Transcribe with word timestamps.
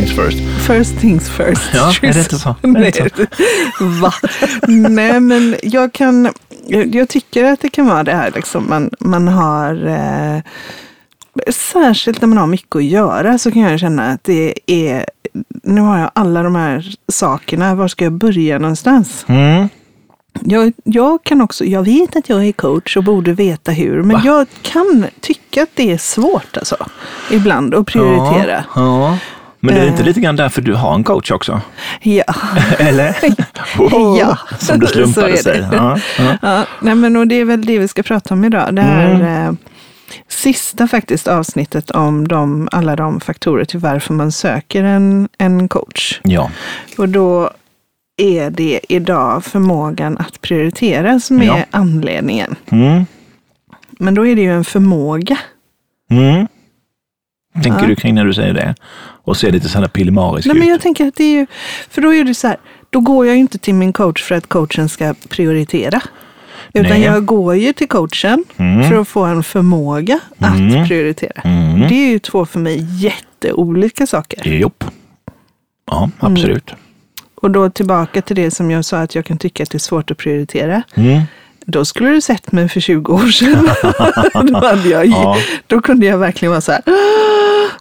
things 0.00 0.16
first. 0.16 0.66
First 0.66 1.00
things 1.00 1.30
first. 1.30 1.74
Ja, 1.74 1.92
är 2.02 2.12
det 2.12 2.18
inte 2.18 2.38
så? 2.38 2.56
Det 2.60 2.68
Nej. 2.68 3.10
Va? 3.80 4.12
Nej, 4.68 5.20
men 5.20 5.56
jag 5.62 5.92
kan... 5.92 6.28
Jag, 6.66 6.94
jag 6.94 7.08
tycker 7.08 7.44
att 7.44 7.60
det 7.60 7.68
kan 7.68 7.86
vara 7.86 8.04
det 8.04 8.12
här 8.14 8.32
liksom. 8.34 8.68
Man, 8.68 8.90
man 9.00 9.28
har... 9.28 9.86
Eh, 9.86 10.42
särskilt 11.52 12.20
när 12.20 12.28
man 12.28 12.38
har 12.38 12.46
mycket 12.46 12.76
att 12.76 12.84
göra 12.84 13.38
så 13.38 13.50
kan 13.50 13.62
jag 13.62 13.80
känna 13.80 14.06
att 14.06 14.24
det 14.24 14.54
är... 14.66 15.06
Nu 15.62 15.80
har 15.80 15.98
jag 15.98 16.10
alla 16.14 16.42
de 16.42 16.54
här 16.54 16.94
sakerna. 17.08 17.74
Var 17.74 17.88
ska 17.88 18.04
jag 18.04 18.12
börja 18.12 18.58
någonstans? 18.58 19.24
Mm. 19.28 19.68
Jag, 20.40 20.72
jag 20.84 21.22
kan 21.22 21.40
också, 21.40 21.64
jag 21.64 21.82
vet 21.82 22.16
att 22.16 22.28
jag 22.28 22.46
är 22.46 22.52
coach 22.52 22.96
och 22.96 23.04
borde 23.04 23.32
veta 23.32 23.72
hur, 23.72 24.02
men 24.02 24.16
Va? 24.16 24.22
jag 24.24 24.46
kan 24.62 25.06
tycka 25.20 25.62
att 25.62 25.70
det 25.74 25.92
är 25.92 25.98
svårt 25.98 26.56
alltså, 26.56 26.76
ibland 27.30 27.74
att 27.74 27.86
prioritera. 27.86 28.64
Ja, 28.74 29.10
ja. 29.10 29.18
Men 29.60 29.74
det 29.74 29.80
är 29.80 29.86
inte 29.86 30.02
Eh. 30.02 30.06
lite 30.06 30.20
grann 30.20 30.36
därför 30.36 30.62
du 30.62 30.74
har 30.74 30.94
en 30.94 31.04
coach 31.04 31.30
också? 31.30 31.60
Ja. 32.02 32.24
Eller? 32.78 33.16
Ja. 34.18 34.38
Som 34.58 34.80
det 34.80 34.86
Så 34.86 34.92
slumpade 34.92 35.30
det. 35.30 35.36
sig. 35.36 35.68
Ja, 35.72 35.98
ja. 36.18 36.36
Ja, 36.42 36.64
nej 36.80 36.94
men 36.94 37.16
och 37.16 37.26
det 37.26 37.34
är 37.34 37.44
väl 37.44 37.64
det 37.66 37.78
vi 37.78 37.88
ska 37.88 38.02
prata 38.02 38.34
om 38.34 38.44
idag. 38.44 38.74
Det 38.74 38.82
här 38.82 39.10
Mm. 39.14 39.46
eh, 39.48 39.52
sista 40.28 40.88
faktiskt 40.88 41.28
avsnittet 41.28 41.90
om 41.90 42.28
de, 42.28 42.68
alla 42.72 42.96
de 42.96 43.20
faktorer 43.20 43.64
till 43.64 43.80
varför 43.80 44.14
man 44.14 44.32
söker 44.32 44.84
en, 44.84 45.28
en 45.38 45.68
coach. 45.68 46.20
ja. 46.24 46.50
Och 46.98 47.08
då 47.08 47.50
är 48.16 48.50
det 48.50 48.80
idag 48.88 49.44
förmågan 49.44 50.18
att 50.18 50.40
prioritera 50.40 51.20
som 51.20 51.42
Ja. 51.42 51.56
är 51.56 51.64
anledningen. 51.70 52.56
Mm. 52.70 53.06
Men 53.90 54.14
då 54.14 54.26
är 54.26 54.36
det 54.36 54.42
ju 54.42 54.52
en 54.54 54.64
förmåga. 54.64 55.38
Mm. 56.10 56.46
Tänker 57.54 57.80
Ja. 57.82 57.86
du 57.86 57.96
kring 57.96 58.14
när 58.14 58.24
du 58.24 58.34
säger 58.34 58.54
det? 58.54 58.74
Och 59.24 59.36
ser 59.36 59.52
lite 59.52 59.68
sådär 59.68 59.88
pillemarisk 59.88 60.46
Nej, 60.46 60.54
men 60.56 60.62
ut? 60.62 60.68
jag 60.70 60.80
tänker 60.80 61.06
att 61.06 61.14
det 61.16 61.24
är 61.24 61.32
ju, 61.32 61.46
för 61.90 62.02
då 62.02 62.14
är 62.14 62.24
det 62.24 62.34
så 62.34 62.48
här, 62.48 62.56
då 62.90 63.00
går 63.00 63.26
jag 63.26 63.34
ju 63.34 63.40
inte 63.40 63.58
till 63.58 63.74
min 63.74 63.92
coach 63.92 64.22
för 64.22 64.34
att 64.34 64.46
coachen 64.48 64.88
ska 64.88 65.14
prioritera. 65.28 66.00
Utan 66.72 66.90
Nej. 66.90 67.02
jag 67.02 67.24
går 67.26 67.56
ju 67.56 67.72
till 67.72 67.88
coachen 67.88 68.44
Mm. 68.56 68.88
för 68.90 69.00
att 69.00 69.08
få 69.08 69.24
en 69.24 69.42
förmåga 69.42 70.18
Mm. 70.44 70.82
att 70.82 70.88
prioritera. 70.88 71.40
Mm. 71.44 71.80
Det 71.88 71.94
är 71.94 72.08
ju 72.10 72.18
två 72.18 72.46
för 72.46 72.58
mig 72.58 72.86
jätteolika 73.04 74.06
saker. 74.06 74.44
Jopp. 74.52 74.84
Ja, 75.86 75.98
Mm. 75.98 76.12
absolut. 76.36 76.70
Och 77.34 77.50
då 77.50 77.70
tillbaka 77.70 78.22
till 78.22 78.36
det 78.36 78.50
som 78.50 78.70
jag 78.70 78.84
sa 78.84 78.98
att 78.98 79.14
jag 79.14 79.24
kan 79.24 79.38
tycka 79.38 79.62
att 79.62 79.70
det 79.70 79.76
är 79.76 79.78
svårt 79.78 80.10
att 80.10 80.16
prioritera. 80.18 80.82
Mm. 80.94 81.20
Då 81.66 81.84
skulle 81.84 82.08
du 82.10 82.20
sett 82.20 82.52
mig 82.52 82.68
för 82.68 82.80
20 82.80 83.12
år 83.12 83.26
sedan. 83.30 83.68
då, 84.52 84.58
hade 84.66 84.88
jag, 84.88 85.06
Ja. 85.06 85.36
då 85.66 85.80
kunde 85.80 86.06
jag 86.06 86.18
verkligen 86.18 86.50
vara 86.50 86.60
så 86.60 86.72
här. 86.72 86.82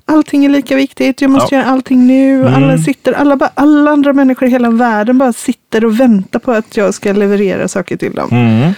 "Ah, 0.09 0.13
Allting 0.13 0.45
är 0.45 0.49
lika 0.49 0.75
viktigt, 0.75 1.21
jag 1.21 1.31
måste 1.31 1.55
Ja. 1.55 1.61
göra 1.61 1.71
allting 1.71 2.07
nu. 2.07 2.41
Mm. 2.41 2.53
Alla, 2.53 2.77
sitter, 2.77 3.13
alla, 3.13 3.49
alla 3.53 3.91
andra 3.91 4.13
människor 4.13 4.47
i 4.47 4.51
hela 4.51 4.69
världen 4.69 5.17
bara 5.17 5.33
sitter 5.33 5.85
och 5.85 5.99
väntar 5.99 6.39
på 6.39 6.51
att 6.51 6.77
jag 6.77 6.93
ska 6.93 7.13
leverera 7.13 7.67
saker 7.67 7.97
till 7.97 8.11
dem. 8.13 8.29
Mm. 8.31 8.73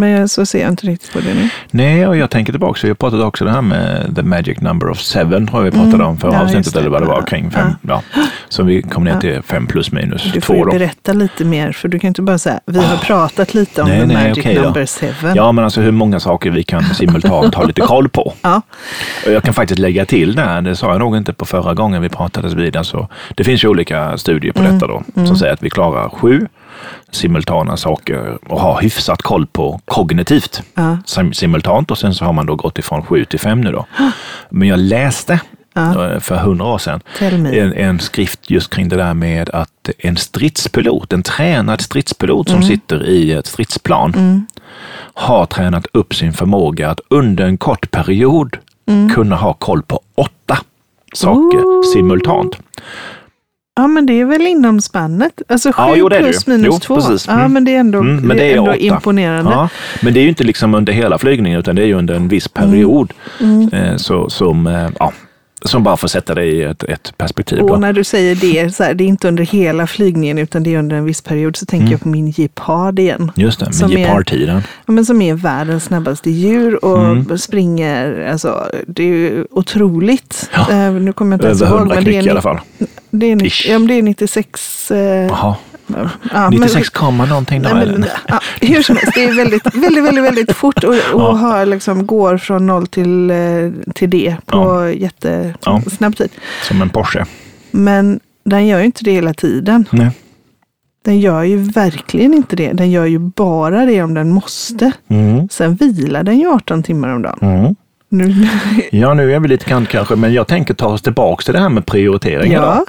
Men 0.00 0.10
jag- 0.10 0.30
så 0.30 0.46
ser 0.46 0.60
jag 0.60 0.68
inte 0.68 0.86
riktigt 0.86 1.12
på 1.12 1.18
det 1.20 1.34
nu. 1.34 1.48
Nej, 1.70 2.06
och 2.06 2.16
jag 2.16 2.30
tänker 2.30 2.52
tillbaka, 2.52 2.86
vi 2.86 2.94
pratade 2.94 3.24
också 3.24 3.44
det 3.44 3.50
här 3.50 3.62
med 3.62 4.12
the 4.16 4.22
magic 4.22 4.60
number 4.60 4.88
of 4.90 4.98
seven, 5.00 5.46
tror 5.46 5.64
jag 5.64 5.70
vi 5.72 5.78
pratade 5.78 6.04
om 6.04 6.18
förra 6.18 6.30
Mm. 6.30 6.40
Ja, 6.40 6.46
avsnittet, 6.46 6.76
eller 6.76 6.90
vad 6.90 7.02
det 7.02 7.06
var, 7.06 7.16
Ja. 7.18 7.22
kring 7.26 7.50
fem. 7.50 7.70
Ja. 7.82 8.02
Så 8.48 8.62
vi 8.62 8.82
kom 8.82 9.04
ner 9.04 9.20
till 9.20 9.42
fem 9.42 9.66
plus 9.66 9.92
minus 9.92 10.22
Du 10.32 10.40
får 10.40 10.54
två 10.54 10.58
ju 10.58 10.64
då. 10.64 10.70
berätta 10.70 11.12
lite 11.12 11.44
mer, 11.44 11.72
för 11.72 11.88
du 11.88 11.98
kan 11.98 12.08
inte 12.08 12.22
bara 12.22 12.38
säga 12.38 12.60
vi 12.66 12.78
har 12.78 12.96
pratat 12.96 13.54
lite 13.54 13.82
om 13.82 13.88
Nej, 13.88 14.00
the 14.00 14.06
nej, 14.06 14.28
magic 14.28 14.44
då. 14.56 14.62
number 14.62 14.86
seven. 14.86 15.34
Ja, 15.36 15.52
men 15.52 15.64
alltså 15.64 15.80
hur 15.80 15.90
många 15.92 16.20
saker 16.20 16.50
vi 16.50 16.62
kan 16.62 16.84
simultant 16.84 17.54
ha 17.54 17.64
lite 17.64 17.80
koll 17.80 18.08
på. 18.08 18.32
Ja. 18.42 18.62
Och 19.26 19.32
jag 19.32 19.42
kan 19.42 19.54
faktiskt 19.54 19.78
lägga 19.78 20.04
till 20.04 20.34
där, 20.34 20.60
det 20.62 20.76
sa 20.76 20.90
jag 20.92 20.98
nog 20.98 21.16
inte 21.16 21.32
på 21.32 21.44
förra 21.44 21.74
gången 21.74 22.02
vi 22.02 22.08
pratades 22.08 22.52
vid. 22.54 22.76
Alltså, 22.76 23.08
det 23.34 23.44
finns 23.44 23.64
ju 23.64 23.68
olika 23.68 24.18
studier 24.18 24.52
på 24.52 24.62
detta 24.62 24.86
då, 24.86 25.02
som 25.26 25.36
säger 25.36 25.52
att 25.52 25.62
vi 25.62 25.70
klarar 25.70 26.08
sju 26.08 26.46
simultana 27.10 27.76
saker 27.76 28.38
och 28.48 28.60
har 28.60 28.80
hyfsat 28.80 29.22
koll 29.22 29.46
på 29.46 29.80
kognitivt 29.84 30.62
Ja. 30.74 30.98
sim- 31.06 31.32
simultant 31.32 31.90
och 31.90 31.98
sen 31.98 32.14
så 32.14 32.24
har 32.24 32.32
man 32.32 32.46
då 32.46 32.54
gått 32.56 32.78
ifrån 32.78 33.02
sju 33.02 33.24
till 33.24 33.40
fem 33.40 33.60
nu 33.60 33.72
då. 33.72 33.86
Men 34.50 34.68
jag 34.68 34.78
läste 34.78 35.40
Ja. 35.74 36.12
eh, 36.12 36.20
för 36.20 36.36
hundra 36.36 36.66
år 36.66 36.78
sedan 36.78 37.00
en, 37.20 37.72
en 37.74 38.00
skrift 38.00 38.50
just 38.50 38.70
kring 38.74 38.88
det 38.88 38.96
där 38.96 39.14
med 39.14 39.50
att 39.50 39.90
en 39.98 40.16
stridspilot, 40.16 41.12
en 41.12 41.22
tränad 41.22 41.80
stridspilot 41.80 42.48
Mm. 42.48 42.60
som 42.62 42.68
sitter 42.70 43.06
i 43.08 43.32
ett 43.32 43.46
stridsplan 43.46 44.46
har 45.14 45.46
tränat 45.46 45.86
upp 45.92 46.14
sin 46.14 46.32
förmåga 46.32 46.90
att 46.90 47.00
under 47.08 47.44
en 47.44 47.56
kort 47.58 47.90
period 47.90 48.56
Mm. 48.88 49.10
kunna 49.10 49.36
ha 49.36 49.52
koll 49.52 49.82
på 49.82 50.00
åtta 50.14 50.58
saker 51.14 51.58
Ooh. 51.64 51.82
simultant. 51.92 52.56
Ja, 53.80 53.86
men 53.86 54.06
det 54.06 54.20
är 54.20 54.24
väl 54.24 54.46
inom 54.46 54.80
spannet. 54.80 55.42
Alltså 55.48 55.68
sju 55.72 55.74
Ja, 55.82 55.96
jo, 55.96 56.08
plus 56.08 56.46
minus 56.46 56.66
Jo, 56.66 56.78
två. 56.78 56.94
precis. 56.94 57.26
Ja, 57.26 57.32
Mm. 57.34 57.52
men 57.52 57.64
det 57.64 57.74
är 57.74 57.80
ändå, 57.80 57.98
Mm, 57.98 58.16
men 58.16 58.36
det 58.36 58.42
är 58.42 58.46
är 58.52 58.56
ändå 58.58 58.70
åtta. 58.70 58.76
imponerande. 58.78 59.50
Ja, 59.50 59.68
men 60.02 60.14
det 60.14 60.20
är 60.20 60.22
ju 60.22 60.28
inte 60.28 60.44
liksom 60.44 60.74
under 60.74 60.92
hela 60.92 61.18
flygningen 61.18 61.58
utan 61.60 61.76
det 61.76 61.82
är 61.82 61.86
ju 61.86 61.94
under 61.94 62.14
en 62.14 62.28
viss 62.28 62.48
period 62.48 63.12
Mm. 63.40 63.68
eh, 63.72 63.96
så, 63.96 64.30
som, 64.30 64.66
eh, 64.66 64.88
ja, 64.98 65.12
som 65.64 65.82
bara 65.82 65.96
får 65.96 66.08
sätta 66.08 66.34
det 66.34 66.44
i 66.44 66.62
ett, 66.62 66.82
ett 66.84 67.12
perspektiv. 67.18 67.58
Då. 67.58 67.68
Och 67.68 67.80
när 67.80 67.92
du 67.92 68.04
säger 68.04 68.34
det, 68.34 68.74
så 68.74 68.84
här, 68.84 68.94
det 68.94 69.04
är 69.04 69.08
inte 69.08 69.28
under 69.28 69.44
hela 69.44 69.86
flygningen 69.86 70.38
utan 70.38 70.62
det 70.62 70.74
är 70.74 70.78
under 70.78 70.96
en 70.96 71.04
viss 71.04 71.20
period, 71.22 71.56
så 71.56 71.66
tänker 71.66 71.90
jag 71.90 72.00
på 72.00 72.08
min 72.08 72.32
gepard 72.32 72.98
igen. 72.98 73.32
Just 73.36 73.60
det, 73.60 73.66
är- 73.66 73.88
gepardtiden. 73.88 74.62
Ja, 74.86 74.92
men 74.92 75.04
som 75.04 75.22
är 75.22 75.34
världens 75.34 75.84
snabbaste 75.84 76.30
djur 76.30 76.84
och 76.84 76.98
Mm. 77.04 77.38
springer, 77.38 78.26
alltså 78.30 78.66
det 78.86 79.02
är 79.02 79.06
ju 79.06 79.44
otroligt. 79.50 80.50
Ja. 80.54 80.70
Eh, 80.72 80.92
nu 80.92 81.12
kommer 81.12 81.32
jag 81.32 81.36
inte 81.36 81.46
ens 81.46 81.62
Över 81.62 81.70
ihåg, 81.72 81.78
100 81.80 81.94
men 81.94 82.04
det 82.04 82.10
knyck 82.10 82.22
är, 82.24 82.26
i 82.26 82.30
alla 82.30 82.42
fall. 82.42 82.58
det 83.10 83.26
är, 83.32 83.44
Ish. 83.46 83.66
ja, 83.68 83.78
det 83.78 83.94
är 83.94 84.02
96. 84.02 84.90
Eh, 84.90 84.98
Jaha, 84.98 85.54
ja, 86.32 86.50
men- 86.50 86.60
96 86.60 86.88
komma 86.90 87.24
någonting 87.26 87.62
då 87.62 87.68
Nej, 87.68 87.86
men, 87.86 87.94
eller? 87.94 88.10
ja, 88.28 88.40
hur 88.60 88.82
som 88.82 88.96
helst, 88.96 89.12
det 89.14 89.24
är 89.24 89.34
väldigt, 89.34 89.74
väldigt, 89.74 90.04
väldigt, 90.04 90.24
väldigt 90.24 90.52
fort 90.56 90.84
och, 90.84 90.94
och 91.12 91.38
har 91.38 91.66
liksom, 91.66 92.06
går 92.06 92.38
från 92.38 92.66
noll 92.66 92.86
till, 92.86 93.30
eh, 93.30 93.36
till 93.94 94.10
det 94.10 94.36
på 94.46 94.58
Ja. 94.58 94.90
jättesnabb 94.90 96.16
tid. 96.16 96.30
Som 96.62 96.82
en 96.82 96.88
Porsche. 96.88 97.24
Men 97.70 98.20
den 98.44 98.66
gör 98.66 98.78
ju 98.78 98.84
inte 98.84 99.04
det 99.04 99.12
hela 99.12 99.34
tiden. 99.34 99.84
Nej. 99.90 100.10
Den 101.04 101.20
gör 101.20 101.42
ju 101.42 101.56
verkligen 101.56 102.34
inte 102.34 102.56
det. 102.56 102.72
Den 102.72 102.90
gör 102.90 103.06
ju 103.06 103.18
bara 103.18 103.86
det 103.86 104.02
om 104.02 104.14
den 104.14 104.30
måste. 104.32 104.92
Mm. 105.08 105.48
Sen 105.48 105.74
vilar 105.74 106.22
den 106.22 106.38
ju 106.38 106.48
18 106.48 106.82
timmar 106.82 107.08
om 107.08 107.22
dagen. 107.22 107.38
Mm. 107.42 107.74
Nu, 108.08 108.48
Ja, 108.92 109.14
nu 109.14 109.34
är 109.34 109.40
vi 109.40 109.48
lite 109.48 109.64
kant 109.64 109.88
kanske, 109.88 110.16
men 110.16 110.32
jag 110.32 110.46
tänker 110.46 110.74
ta 110.74 110.86
oss 110.86 111.02
tillbaka 111.02 111.42
till 111.42 111.52
det 111.54 111.60
här 111.60 111.68
med 111.68 111.86
prioritering. 111.86 112.52
ja. 112.52 112.84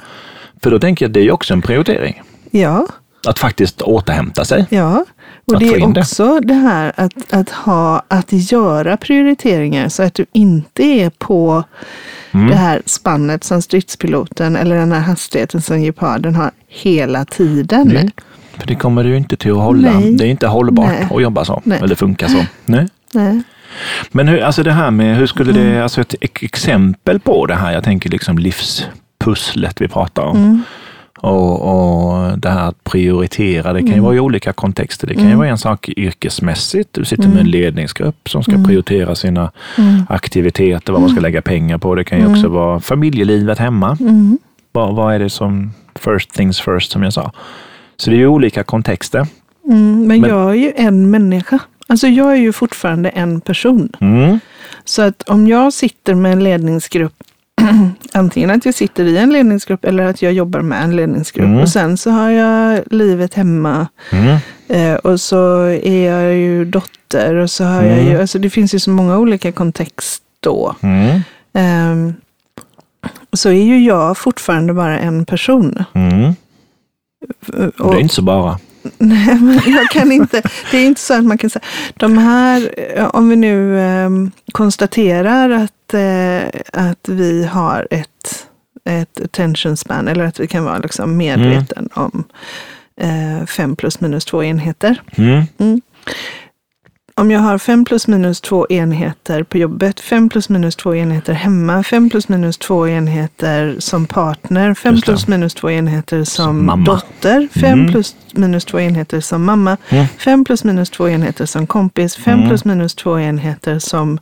För 0.62 0.70
då 0.70 0.78
tänker 0.78 1.04
jag 1.04 1.10
att 1.10 1.14
det 1.14 1.20
är 1.20 1.32
också 1.32 1.54
en 1.54 1.62
prioritering. 1.62 2.22
Ja, 2.52 2.86
Att 3.26 3.38
faktiskt 3.38 3.82
återhämta 3.82 4.44
sig. 4.44 4.66
ja. 4.70 5.04
Och 5.44 5.58
det 5.58 5.66
är 5.68 5.92
det. 5.92 6.00
också 6.00 6.40
det 6.40 6.54
här 6.54 6.92
att, 6.96 7.12
att, 7.32 7.50
ha, 7.50 8.02
att 8.08 8.32
göra 8.32 8.96
prioriteringar 8.96 9.88
så 9.88 10.02
att 10.02 10.14
du 10.14 10.26
inte 10.32 10.82
är 10.82 11.10
på 11.10 11.64
Mm. 12.34 12.46
det 12.48 12.54
här 12.56 12.82
spannet 12.86 13.44
som 13.44 13.62
stridspiloten 13.62 14.56
eller 14.56 14.76
den 14.76 14.92
här 14.92 15.00
hastigheten 15.00 15.62
som 15.62 15.80
geparden 15.82 16.34
har 16.34 16.50
hela 16.68 17.24
tiden. 17.24 17.88
Nej. 17.94 18.10
För 18.58 18.66
det 18.66 18.74
kommer 18.74 19.04
du 19.04 19.16
inte 19.16 19.36
till 19.36 19.50
att 19.50 19.56
hålla. 19.56 19.92
Nej. 19.92 20.14
Det 20.14 20.24
är 20.24 20.28
inte 20.28 20.46
hållbart 20.46 20.86
Nej. 20.88 21.08
att 21.10 21.22
jobba 21.22 21.44
så. 21.44 21.62
Nej. 21.64 21.78
Eller 21.82 21.94
funka 21.94 22.28
så. 22.28 22.44
Nej. 22.64 22.88
Nej. 23.14 23.42
Men 24.10 24.28
hur, 24.28 24.40
alltså 24.42 24.62
det 24.62 24.72
här 24.72 24.90
med, 24.90 25.16
hur 25.16 25.26
skulle 25.26 25.50
Mm. 25.52 25.72
det, 25.74 25.82
alltså 25.82 26.00
ett 26.00 26.14
ex- 26.20 26.42
exempel 26.42 27.20
på 27.20 27.46
det 27.46 27.54
här, 27.54 27.72
jag 27.72 27.84
tänker 27.84 28.10
liksom 28.10 28.38
livspusslet 28.38 29.80
vi 29.80 29.88
pratar 29.88 30.22
om. 30.22 30.36
Mm. 30.36 30.62
Och, 31.22 31.60
och 31.62 32.38
det 32.38 32.48
här 32.50 32.68
att 32.68 32.84
prioritera, 32.84 33.72
det 33.72 33.78
kan 33.78 33.86
ju 33.88 33.92
Mm. 33.92 34.04
vara 34.04 34.14
i 34.14 34.20
olika 34.20 34.52
kontexter. 34.52 35.06
Det 35.06 35.14
kan 35.14 35.28
ju 35.28 35.34
vara 35.34 35.48
en 35.48 35.58
sak 35.58 35.88
yrkesmässigt. 35.88 36.88
Du 36.92 37.04
sitter 37.04 37.28
med 37.28 37.38
en 37.38 37.50
ledningsgrupp 37.50 38.28
som 38.28 38.42
ska 38.42 38.52
Mm. 38.52 38.64
prioritera 38.64 39.14
sina 39.14 39.50
Mm. 39.78 40.02
aktiviteter, 40.08 40.92
vad 40.92 41.02
man 41.02 41.10
ska 41.10 41.20
lägga 41.20 41.42
pengar 41.42 41.78
på. 41.78 41.94
Det 41.94 42.04
kan 42.04 42.18
ju 42.18 42.26
också 42.26 42.48
vara 42.48 42.80
familjelivet 42.80 43.58
hemma. 43.58 43.96
Mm. 44.00 44.38
Vad, 44.72 44.94
vad 44.94 45.14
är 45.14 45.18
det 45.18 45.30
som 45.30 45.70
first 45.94 46.30
things 46.32 46.60
first, 46.60 46.92
som 46.92 47.02
jag 47.02 47.12
sa. 47.12 47.32
Så 47.96 48.10
det 48.10 48.16
är 48.16 48.18
ju 48.18 48.26
olika 48.26 48.62
kontexter. 48.64 49.26
Mm. 49.66 50.06
Men, 50.06 50.20
Men- 50.20 50.30
jag 50.30 50.50
är 50.50 50.54
ju 50.54 50.72
en 50.76 51.10
människa. 51.10 51.58
Alltså 51.86 52.06
jag 52.08 52.32
är 52.32 52.36
ju 52.36 52.52
fortfarande 52.52 53.08
en 53.08 53.40
person. 53.40 53.88
Mm. 54.00 54.38
Så 54.84 55.02
att 55.02 55.22
om 55.22 55.46
jag 55.48 55.72
sitter 55.72 56.14
med 56.14 56.32
en 56.32 56.44
ledningsgrupp, 56.44 57.14
antingen 58.12 58.50
att 58.50 58.64
jag 58.64 58.74
sitter 58.74 59.04
i 59.04 59.16
en 59.18 59.32
ledningsgrupp 59.32 59.84
eller 59.84 60.04
att 60.04 60.22
jag 60.22 60.32
jobbar 60.32 60.60
med 60.60 60.84
en 60.84 60.96
ledningsgrupp. 60.96 61.46
Mm. 61.46 61.60
Och 61.60 61.68
sen 61.68 61.96
så 61.96 62.10
har 62.10 62.30
jag 62.30 62.80
livet 62.90 63.34
hemma 63.34 63.86
Mm. 64.12 64.36
eh, 64.68 64.94
och 64.94 65.20
så 65.20 65.60
är 65.66 66.10
jag 66.10 66.34
ju 66.34 66.64
dotter 66.64 67.34
och 67.34 67.50
så 67.50 67.64
har 67.64 67.82
jag 67.82 67.98
Mm. 67.98 68.06
ju, 68.12 68.20
alltså 68.20 68.38
det 68.38 68.50
finns 68.50 68.74
ju 68.74 68.78
så 68.78 68.90
många 68.90 69.18
olika 69.18 69.52
kontext 69.52 70.22
då. 70.40 70.74
Mm. 70.80 71.20
Ehm, 71.54 72.14
så 73.32 73.48
är 73.48 73.62
ju 73.64 73.84
jag 73.84 74.18
fortfarande 74.18 74.72
bara 74.74 74.98
en 74.98 75.24
person. 75.24 75.84
Mm. 75.92 76.34
Och, 77.78 77.90
Det 77.92 77.96
är 77.96 78.00
inte 78.00 78.14
så 78.14 78.22
bara. 78.22 78.58
Nej, 78.98 79.34
men 79.40 79.60
jag 79.66 79.90
kan 79.90 80.12
inte. 80.12 80.42
Det 80.70 80.78
är 80.78 80.86
inte 80.86 81.00
så 81.00 81.14
att 81.14 81.24
man 81.24 81.38
kan 81.38 81.50
säga, 81.50 81.64
de 81.94 82.18
här, 82.18 82.70
om 83.16 83.28
vi 83.28 83.36
nu 83.36 83.78
eh, 83.80 84.10
konstaterar 84.52 85.50
att, 85.50 85.94
eh, 85.94 86.60
att 86.72 87.08
vi 87.08 87.44
har 87.44 87.88
ett 87.90 88.46
ett 88.84 89.20
attention 89.20 89.76
span, 89.76 90.08
eller 90.08 90.24
att 90.24 90.40
vi 90.40 90.46
kan 90.46 90.64
vara 90.64 90.78
liksom 90.78 91.16
medveten 91.16 91.88
om 91.94 92.24
eh, 92.96 93.46
fem 93.46 93.76
plus 93.76 94.00
minus 94.00 94.24
två 94.24 94.42
enheter. 94.44 95.02
Mm. 95.16 95.80
Om 97.14 97.30
jag 97.30 97.40
har 97.40 97.58
fem 97.58 97.84
plus 97.84 98.08
minus 98.08 98.40
två 98.40 98.66
enheter 98.70 99.42
på 99.42 99.58
jobbet, 99.58 100.00
fem 100.00 100.28
plus 100.28 100.48
minus 100.48 100.76
två 100.76 100.94
enheter 100.94 101.32
hemma, 101.32 101.82
fem 101.82 102.10
plus 102.10 102.28
minus 102.28 102.58
två 102.58 102.88
enheter 102.88 103.76
som 103.78 104.06
partner, 104.06 104.74
fem 104.74 104.92
Just 104.94 105.06
det. 105.06 105.12
plus 105.12 105.28
minus 105.28 105.54
två 105.54 105.70
enheter 105.70 106.24
som, 106.24 106.68
Som 106.68 106.84
dotter, 106.84 107.48
fem 107.60 107.78
Mm. 107.80 107.92
plus 107.92 108.16
minus 108.34 108.64
två 108.64 108.80
enheter 108.80 109.20
som 109.20 109.44
mamma, 109.44 109.76
Mm. 109.90 110.06
fem 110.18 110.44
plus 110.44 110.64
minus 110.64 110.90
två 110.90 111.08
enheter 111.08 111.46
som 111.46 111.66
kompis, 111.66 112.16
fem 112.16 112.38
Mm. 112.38 112.48
plus 112.48 112.64
minus 112.64 112.94
två 112.94 113.18
enheter 113.18 113.78
som 113.78 114.18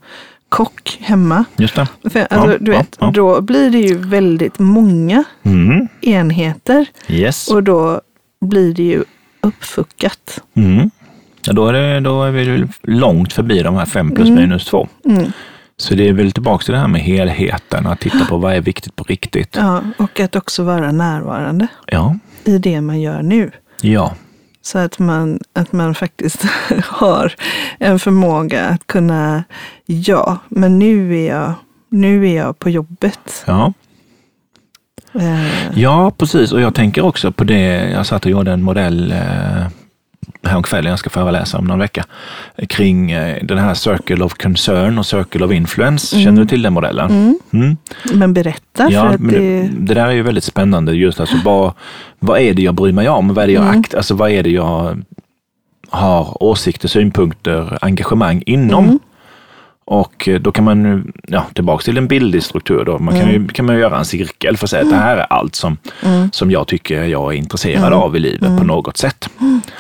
kock 0.49 0.99
hemma. 1.01 1.45
Just 1.57 1.75
det. 1.77 1.89
För, 2.11 2.27
alltså, 2.31 2.53
Ja, 2.53 2.59
du 2.61 2.73
ja, 2.73 2.79
vet, 2.79 2.97
ja. 3.01 3.11
Då 3.15 3.41
blir 3.41 3.71
det 3.71 3.79
ju 3.79 3.99
väldigt 3.99 4.59
många 4.59 5.25
Mm. 5.43 5.89
enheter 6.03 6.87
Yes. 7.09 7.49
och 7.49 7.63
då 7.63 8.01
blir 8.41 8.75
det 8.75 8.83
ju 8.83 9.05
uppfuckat. 9.41 10.41
Mm. 10.57 10.91
Ja, 11.43 11.53
då, 11.53 11.67
är 11.69 11.73
det, 11.73 12.01
då 12.01 12.23
är 12.25 12.31
vi 12.31 12.67
långt 12.83 13.33
förbi 13.33 13.63
de 13.63 13.75
här 13.75 13.87
fem 13.87 14.11
plus 14.15 14.31
minus 14.31 14.65
två. 14.65 14.89
Mm. 15.05 15.33
Så 15.77 15.95
det 15.95 16.09
är 16.09 16.13
väl 16.13 16.33
tillbaka 16.33 16.65
till 16.65 16.73
det 16.75 16.81
här 16.81 16.89
med 16.89 17.01
helheten, 17.01 17.87
att 17.87 18.01
titta 18.01 18.25
på 18.25 18.37
vad 18.39 18.55
är 18.55 18.61
viktigt 18.61 18.97
på 18.97 19.05
riktigt. 19.05 19.57
Ja, 19.57 19.83
och 19.99 20.21
att 20.21 20.37
också 20.37 20.63
vara 20.65 20.93
närvarande 20.93 21.67
Ja, 21.87 22.17
i 22.45 22.59
det 22.59 22.81
man 22.81 23.01
gör 23.01 23.23
nu. 23.23 23.51
ja, 23.83 24.15
Så 24.63 24.79
att 24.79 24.99
man, 24.99 25.39
att 25.53 25.73
man 25.73 25.95
faktiskt 25.95 26.45
har 26.85 27.33
en 27.79 27.99
förmåga 27.99 28.65
att 28.65 28.87
kunna, 28.87 29.45
ja, 29.87 30.39
men 30.49 30.79
nu 30.79 31.17
är 31.19 31.29
jag, 31.29 31.53
nu 31.89 32.29
är 32.29 32.37
jag 32.37 32.59
på 32.59 32.71
jobbet. 32.71 33.45
ja. 33.47 33.73
Eh, 35.15 35.79
Ja, 35.79 36.11
precis. 36.19 36.53
Och 36.53 36.61
jag 36.61 36.75
tänker 36.75 37.05
också 37.05 37.33
på 37.33 37.45
det. 37.45 37.91
Jag 37.91 38.07
satt 38.07 38.25
och 38.25 38.31
gjorde 38.31 38.53
en 38.53 38.63
modell 38.63 39.13
eh, 39.13 39.67
häromkvällen, 40.43 40.91
jag 40.91 40.99
ska 40.99 41.11
föreläsa 41.11 41.59
om 41.59 41.65
någon 41.65 41.79
vecka, 41.79 42.05
kring 42.69 43.11
eh, 43.11 43.45
den 43.45 43.59
här 43.59 43.75
Circle 43.75 44.25
of 44.25 44.35
Concern 44.35 44.99
och 44.99 45.07
Circle 45.07 45.45
of 45.45 45.53
Influence. 45.53 46.21
Känner 46.21 46.41
du 46.43 46.47
till 46.49 46.63
den 46.63 46.73
modellen? 46.73 47.11
mm. 47.11 47.39
Mm. 47.53 47.77
Men 48.15 48.35
berätta, 48.35 48.85
för 48.85 48.93
Ja, 48.93 49.17
men 49.19 49.35
det, 49.35 49.69
det, 49.79 49.95
där 49.95 50.07
är 50.07 50.13
ju 50.13 50.23
väldigt 50.23 50.45
spännande. 50.45 50.93
Just 50.93 51.21
alltså, 51.21 51.37
vad, 51.45 51.73
vad 52.19 52.41
är 52.41 52.55
det 52.55 52.63
jag 52.63 52.75
bryr 52.75 52.93
mig 52.93 53.09
om? 53.09 53.35
Vad 53.35 53.43
är 53.43 53.47
det 53.47 53.53
jag, 53.53 53.65
Mm. 53.65 53.81
akt, 53.81 53.95
alltså, 53.95 54.15
vad 54.15 54.31
är 54.31 54.43
det 54.43 54.51
jag 54.51 55.03
har 55.91 56.43
åsikter, 56.43 56.89
synpunkter, 56.89 57.79
engagemang 57.81 58.43
inom? 58.47 58.99
Mm. 59.91 60.01
Och 60.01 60.29
eh, 60.29 60.41
då 60.41 60.53
kan 60.53 60.65
man, 60.65 61.13
ja, 61.29 61.47
tillbaks 61.55 61.85
till 61.85 61.99
en 61.99 62.09
bildlig 62.09 62.43
struktur 62.43 62.85
då. 62.85 62.99
Man 62.99 63.21
kan, 63.21 63.29
ju, 63.31 63.49
kan 63.49 63.67
man 63.67 63.79
göra 63.79 63.99
en 63.99 64.05
cirkel 64.05 64.57
för 64.57 64.67
att 64.67 64.71
säga 64.71 64.83
att 64.83 64.91
det 64.91 64.97
här 64.97 65.17
är 65.17 65.27
allt 65.31 65.55
som, 65.55 65.77
Mm. 66.03 66.33
som 66.33 66.51
jag 66.51 66.67
tycker 66.67 67.05
jag 67.05 67.33
är 67.33 67.37
intresserad 67.39 67.93
av 67.93 68.17
i 68.17 68.19
livet 68.19 68.59
på 68.59 68.65
något 68.65 68.97
sätt. 68.97 69.29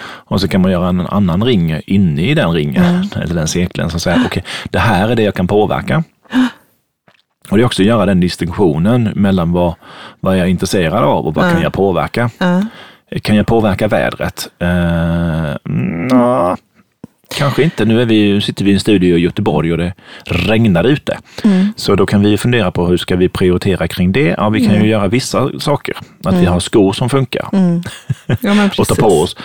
Och 0.02 0.40
så 0.40 0.48
kan 0.48 0.60
man 0.60 0.70
göra 0.72 0.88
en 0.88 1.00
annan 1.00 1.44
ring 1.44 1.80
inne 1.86 2.22
i 2.22 2.34
den 2.34 2.52
ringen, 2.52 3.08
eller 3.22 3.34
den 3.34 3.48
cirkeln, 3.48 3.90
som 3.90 4.00
säger 4.00 4.22
okej, 4.26 4.44
det 4.70 4.78
här 4.78 5.08
är 5.08 5.14
det 5.16 5.22
jag 5.22 5.34
kan 5.34 5.46
påverka. 5.46 6.04
Och 7.50 7.56
det 7.56 7.62
är 7.62 7.66
också 7.66 7.82
att 7.82 7.86
göra 7.86 8.06
den 8.06 8.20
distinktionen 8.20 9.02
mellan 9.14 9.52
vad, 9.52 9.74
vad 10.20 10.38
jag 10.38 10.46
är 10.46 10.50
intresserad 10.50 11.04
av 11.04 11.26
och 11.26 11.34
vad 11.34 11.52
kan 11.52 11.62
jag 11.62 11.72
påverka. 11.72 12.30
Kan 13.22 13.36
jag 13.36 13.46
påverka 13.46 13.88
vädret? 13.88 14.48
Eh, 14.58 15.72
nja, 15.72 16.56
kanske 17.38 17.62
inte. 17.62 17.84
Nu 17.84 18.02
är 18.02 18.06
vi, 18.06 18.40
sitter 18.40 18.64
vi 18.64 18.70
i 18.70 18.74
en 18.74 18.80
studio 18.80 19.16
i 19.16 19.20
Göteborg 19.20 19.72
och 19.72 19.78
det 19.78 19.92
regnar 20.24 20.84
ute. 20.84 21.18
Mm. 21.44 21.72
Så 21.76 21.94
då 21.94 22.06
kan 22.06 22.22
vi 22.22 22.36
fundera 22.36 22.70
på 22.70 22.86
hur 22.86 22.96
ska 22.96 23.16
vi 23.16 23.28
prioritera 23.28 23.88
kring 23.88 24.12
det? 24.12 24.34
Ja, 24.38 24.48
vi 24.48 24.66
kan 24.66 24.82
ju 24.82 24.88
göra 24.88 25.08
vissa 25.08 25.60
saker. 25.60 25.96
Att 26.24 26.34
vi 26.34 26.44
har 26.46 26.60
skor 26.60 26.92
som 26.92 27.10
funkar 27.10 27.48
mm. 27.52 27.82
ja, 28.40 28.68
och 28.78 28.88
ta 28.88 28.94
på 28.94 29.06
oss. 29.22 29.36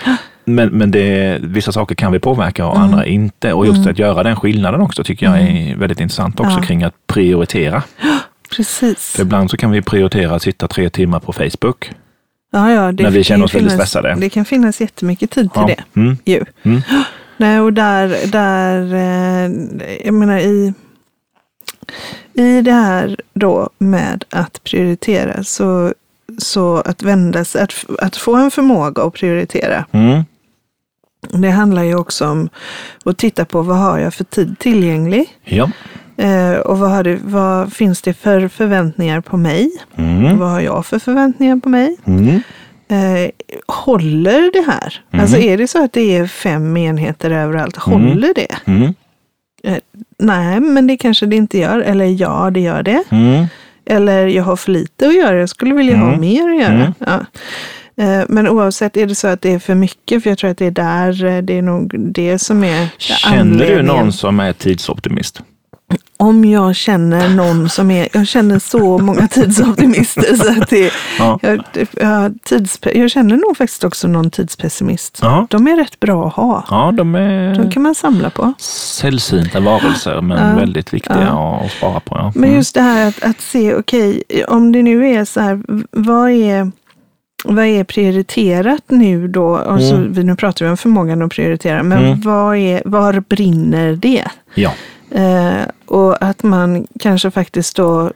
Men, 0.45 0.69
men 0.69 0.91
det, 0.91 1.39
vissa 1.41 1.71
saker 1.71 1.95
kan 1.95 2.11
vi 2.11 2.19
påverka 2.19 2.65
och 2.67 2.79
andra 2.79 3.05
inte. 3.05 3.53
Och 3.53 3.65
just 3.67 3.87
att 3.87 3.99
göra 3.99 4.23
den 4.23 4.35
skillnaden 4.35 4.81
också 4.81 5.03
tycker 5.03 5.25
jag 5.25 5.39
är 5.39 5.75
väldigt 5.75 5.99
intressant 5.99 6.39
också 6.39 6.57
Ja. 6.57 6.63
kring 6.63 6.83
att 6.83 6.93
prioritera. 7.07 7.83
Precis. 8.55 9.11
För 9.15 9.21
ibland 9.21 9.51
så 9.51 9.57
kan 9.57 9.71
vi 9.71 9.81
prioritera 9.81 10.35
att 10.35 10.41
sitta 10.41 10.67
tre 10.67 10.89
timmar 10.89 11.19
på 11.19 11.33
Facebook. 11.33 11.91
Ja, 12.51 12.71
ja, 12.71 12.91
det 12.91 13.03
när 13.03 13.09
vi 13.09 13.23
känner 13.23 13.45
oss 13.45 13.55
väldigt 13.55 13.71
finnas- 13.71 13.89
stressade. 13.89 14.15
Det 14.19 14.29
kan 14.29 14.45
finnas 14.45 14.81
jättemycket 14.81 15.31
tid 15.31 15.53
till 15.53 15.61
Ja. 15.67 15.75
det. 15.93 15.99
Mm. 15.99 16.17
Ju. 16.25 16.43
Mm. 16.63 16.81
Nej, 17.37 17.59
och 17.59 17.73
där, 17.73 18.27
där 18.31 18.93
eh, 18.93 19.51
jag 20.05 20.13
menar 20.13 20.37
i, 20.39 20.73
i 22.33 22.61
det 22.61 22.71
här 22.71 23.17
då 23.33 23.69
med 23.77 24.23
att 24.29 24.63
prioritera, 24.63 25.43
så, 25.43 25.93
så 26.37 26.77
att 26.77 27.03
vända 27.03 27.45
sig, 27.45 27.61
att, 27.61 27.73
att 27.99 28.15
få 28.15 28.35
en 28.35 28.51
förmåga 28.51 29.03
att 29.03 29.13
prioritera, 29.13 29.85
Mm. 29.91 30.23
det 31.41 31.49
handlar 31.49 31.83
ju 31.83 31.95
också 31.95 32.27
om 32.27 32.49
att 33.05 33.17
titta 33.17 33.45
på 33.45 33.61
vad 33.61 33.77
har 33.77 33.97
jag 33.99 34.13
för 34.13 34.23
tid 34.23 34.59
tillgänglig? 34.59 35.25
Ja. 35.43 35.69
Eh, 36.17 36.51
och 36.53 36.79
vad, 36.79 37.03
det, 37.05 37.19
vad 37.23 37.73
finns 37.73 38.01
det 38.01 38.13
för 38.13 38.47
förväntningar 38.47 39.21
på 39.21 39.37
mig? 39.37 39.71
Mm. 39.95 40.39
Vad 40.39 40.49
har 40.49 40.59
jag 40.61 40.85
för 40.85 40.99
förväntningar 40.99 41.57
på 41.57 41.69
mig? 41.69 41.97
Mm. 42.05 42.41
Eh, 42.87 43.29
håller 43.67 44.51
det 44.53 44.71
här? 44.71 45.01
Alltså 45.21 45.37
är 45.37 45.57
det 45.57 45.67
så 45.67 45.83
att 45.83 45.93
det 45.93 46.17
är 46.17 46.27
fem 46.27 46.77
enheter 46.77 47.31
överallt, 47.31 47.75
håller 47.75 48.33
det? 48.33 48.55
Mm. 48.65 48.93
Nej, 50.19 50.59
men 50.59 50.87
det 50.87 50.97
kanske 50.97 51.25
det 51.25 51.35
inte 51.35 51.57
gör. 51.57 51.79
Eller 51.79 52.05
ja, 52.05 52.49
det 52.53 52.59
gör 52.59 52.83
det. 52.83 53.03
Mm. 53.09 53.45
Eller 53.85 54.27
jag 54.27 54.43
har 54.43 54.55
för 54.55 54.71
lite 54.71 55.07
att 55.07 55.15
göra, 55.15 55.37
jag 55.39 55.49
skulle 55.49 55.73
vilja 55.75 55.97
ha 55.97 56.07
Mm. 56.07 56.19
mer 56.21 56.49
att 56.49 56.61
göra. 56.61 56.73
Mm. 56.73 56.93
Ja. 56.99 57.25
Eh, 58.03 58.23
Men 58.29 58.47
oavsett, 58.47 58.97
är 58.97 59.05
det 59.05 59.15
så 59.15 59.27
att 59.27 59.41
det 59.41 59.53
är 59.53 59.59
för 59.59 59.75
mycket, 59.75 60.23
för 60.23 60.29
jag 60.29 60.37
tror 60.37 60.49
att 60.51 60.57
det 60.57 60.65
är 60.65 60.71
där, 60.71 61.25
eh, 61.25 61.37
det 61.37 61.57
är 61.57 61.61
nog 61.61 61.95
det 61.99 62.39
som 62.39 62.63
är 62.63 62.89
Känner 62.97 63.65
du 63.65 63.81
någon 63.81 64.13
som 64.13 64.39
är 64.39 64.53
tidsoptimist? 64.53 65.41
Om 66.17 66.45
jag 66.45 66.75
känner 66.75 67.29
någon 67.29 67.69
som 67.69 67.91
är, 67.91 68.07
jag 68.13 68.27
känner 68.27 68.59
så 68.59 68.97
många 68.97 69.27
tidsoptimister 69.27 70.35
så 70.35 70.61
att 70.61 70.69
det, 70.69 70.91
Ja. 71.19 71.39
jag, 71.41 71.63
jag, 71.91 72.33
tids, 72.43 72.79
jag 72.81 73.11
känner 73.11 73.37
nog 73.37 73.57
faktiskt 73.57 73.83
också 73.83 74.07
någon 74.07 74.31
tidspessimist. 74.31 75.19
Ja. 75.21 75.47
De 75.49 75.67
är 75.67 75.77
rätt 75.77 75.99
bra 75.99 76.27
att 76.27 76.33
ha. 76.33 76.65
Ja, 76.69 76.91
de 76.97 77.15
är 77.15 77.55
De 77.55 77.71
kan 77.71 77.83
man 77.83 77.95
samla 77.95 78.29
på. 78.29 78.53
sällsynta 78.59 79.59
varelser, 79.59 80.21
men 80.21 80.49
Ja. 80.49 80.55
väldigt 80.59 80.93
viktiga 80.93 81.15
att 81.63 81.71
spara 81.71 81.99
på. 81.99 82.15
Ja. 82.15 82.31
Men 82.35 82.43
Mm. 82.43 82.55
just 82.55 82.75
det 82.75 82.81
här 82.81 83.07
att, 83.07 83.23
att 83.23 83.41
se, 83.41 83.73
okej, 83.75 84.23
om 84.47 84.71
det 84.71 84.81
nu 84.83 85.07
är 85.15 85.25
så 85.25 85.39
här, 85.39 85.61
vad 85.91 86.29
är, 86.31 86.71
vad 87.43 87.65
är 87.65 87.83
prioriterat 87.83 88.83
nu 88.87 89.27
då? 89.27 89.45
Och 89.57 89.81
så, 89.81 89.95
Mm. 89.95 90.11
nu 90.25 90.35
pratar 90.35 90.65
vi 90.65 90.71
om 90.71 90.77
förmågan 90.77 91.21
att 91.21 91.31
prioritera, 91.31 91.83
men 91.83 92.05
Mm. 92.05 92.21
vad 92.21 92.55
är, 92.57 92.81
var 92.85 93.19
brinner 93.29 93.95
det? 93.95 94.23
Ja. 94.53 94.71
Eh, 95.11 95.61
och 95.85 96.23
att 96.23 96.43
man 96.43 96.87
kanske 96.99 97.31
faktiskt 97.31 97.75
då 97.75 98.11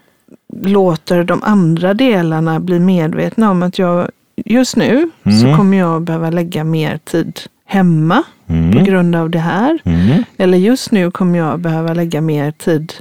låter 0.63 1.23
de 1.23 1.43
andra 1.43 1.93
delarna 1.93 2.59
bli 2.59 2.79
medvetna 2.79 3.51
om 3.51 3.63
att 3.63 3.79
jag 3.79 4.09
just 4.45 4.75
nu 4.75 5.09
så 5.23 5.45
Mm. 5.45 5.57
kommer 5.57 5.77
jag 5.77 6.01
behöva 6.01 6.29
lägga 6.29 6.63
mer 6.63 6.97
tid 6.97 7.39
hemma 7.65 8.23
på 8.47 8.53
Mm. 8.53 8.83
grund 8.83 9.15
av 9.15 9.29
det 9.29 9.39
här. 9.39 9.79
Mm. 9.83 10.23
Eller 10.37 10.57
just 10.57 10.91
nu 10.91 11.11
kommer 11.11 11.39
jag 11.39 11.59
behöva 11.59 11.93
lägga 11.93 12.21
mer 12.21 12.51
tid 12.51 12.93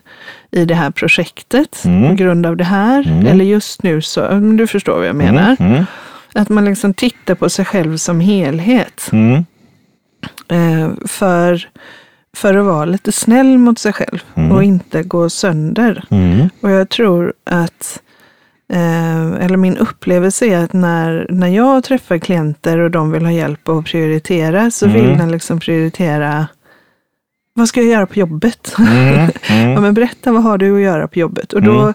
i 0.50 0.64
det 0.64 0.74
här 0.74 0.90
projektet 0.90 1.84
Mm. 1.84 2.08
på 2.08 2.14
grund 2.14 2.46
av 2.46 2.56
det 2.56 2.64
här. 2.64 3.06
Mm. 3.08 3.26
Eller 3.26 3.44
just 3.44 3.82
nu 3.82 4.02
så, 4.02 4.24
mm, 4.24 4.56
du 4.56 4.66
förstår 4.66 4.96
vad 4.98 5.06
jag 5.06 5.16
menar. 5.16 5.56
Mm. 5.60 5.84
Att 6.34 6.48
man 6.48 6.64
liksom 6.64 6.94
tittar 6.94 7.34
på 7.34 7.48
sig 7.50 7.64
själv 7.64 7.96
som 7.96 8.20
helhet. 8.20 9.08
Mm. 9.12 9.44
Eh, 10.48 10.90
för, 11.06 11.68
för 12.38 12.54
att 12.54 12.64
vara 12.66 12.84
lite 12.84 13.12
snäll 13.12 13.58
mot 13.58 13.78
sig 13.78 13.92
själv 13.92 14.18
Mm. 14.34 14.52
och 14.52 14.64
inte 14.64 15.02
gå 15.02 15.30
sönder. 15.30 16.04
Mm. 16.10 16.48
Och 16.60 16.70
jag 16.70 16.88
tror 16.88 17.32
att, 17.50 18.00
eh, 18.72 19.26
eller 19.44 19.56
min 19.56 19.76
upplevelse 19.76 20.46
är 20.46 20.64
att 20.64 20.72
när, 20.72 21.26
när 21.30 21.48
jag 21.48 21.84
träffar 21.84 22.18
klienter 22.18 22.78
och 22.78 22.90
de 22.90 23.10
vill 23.12 23.24
ha 23.24 23.32
hjälp 23.32 23.68
att 23.68 23.84
prioritera 23.84 24.70
så 24.70 24.86
vill 24.86 25.04
Mm. 25.04 25.18
den 25.18 25.30
liksom 25.30 25.60
prioritera 25.60 26.46
vad 27.54 27.68
ska 27.68 27.80
jag 27.80 27.90
göra 27.90 28.06
på 28.06 28.18
jobbet? 28.18 28.74
Mm. 28.78 29.30
Ja, 29.48 29.54
Mm. 29.54 29.82
men 29.82 29.94
berätta, 29.94 30.32
vad 30.32 30.42
har 30.42 30.58
du 30.58 30.74
att 30.76 30.80
göra 30.82 31.08
på 31.08 31.18
jobbet? 31.18 31.52
Och 31.52 31.62
då, 31.62 31.80
Mm. 31.80 31.94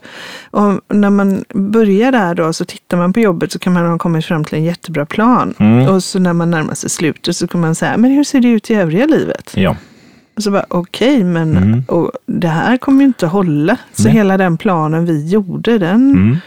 om, 0.51 0.81
när 0.89 1.09
man 1.09 1.43
börjar 1.53 2.11
där 2.11 2.35
då, 2.35 2.53
så 2.53 2.65
tittar 2.65 2.97
man 2.97 3.13
på 3.13 3.19
jobbet 3.19 3.51
så 3.51 3.59
kan 3.59 3.73
man 3.73 3.85
ha 3.85 3.97
kommit 3.97 4.25
fram 4.25 4.43
till 4.43 4.57
en 4.57 4.63
jättebra 4.63 5.05
plan. 5.05 5.53
Mm. 5.59 5.87
Och 5.87 6.03
så 6.03 6.19
när 6.19 6.33
man 6.33 6.51
närmar 6.51 6.73
sig 6.73 6.89
slutet 6.89 7.35
så 7.35 7.47
kan 7.47 7.61
man 7.61 7.75
säga, 7.75 7.97
men 7.97 8.11
hur 8.11 8.23
ser 8.23 8.39
det 8.39 8.47
ut 8.47 8.69
i 8.71 8.73
övriga 8.75 9.05
livet? 9.05 9.51
Ja. 9.55 9.75
Och 10.35 10.43
så 10.43 10.51
bara, 10.51 10.65
okej, 10.69 11.23
men 11.23 11.57
Mm. 11.57 11.83
och 11.87 12.11
det 12.25 12.47
här 12.47 12.77
kommer 12.77 12.99
ju 13.01 13.05
inte 13.07 13.27
hålla. 13.27 13.77
Så 13.93 14.03
Nej. 14.03 14.13
hela 14.13 14.37
den 14.37 14.57
planen 14.57 15.05
vi 15.05 15.27
gjorde, 15.29 15.77
den, 15.77 16.11
Mm. 16.11 16.37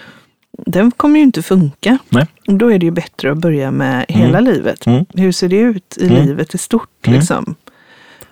den 0.67 0.91
kommer 0.91 1.17
ju 1.19 1.23
inte 1.23 1.43
funka. 1.43 1.99
Nej. 2.09 2.27
Då 2.45 2.73
är 2.73 2.79
det 2.79 2.87
ju 2.87 2.91
bättre 2.93 3.33
att 3.33 3.39
börja 3.39 3.71
med 3.71 4.05
hela 4.09 4.41
livet. 4.41 4.87
Mm. 4.87 5.05
Hur 5.15 5.33
ser 5.33 5.49
det 5.49 5.57
ut 5.57 5.97
i 6.01 6.07
Mm. 6.09 6.27
livet 6.27 6.55
i 6.55 6.59
stort? 6.59 7.07
Mm. 7.07 7.19
Liksom? 7.19 7.55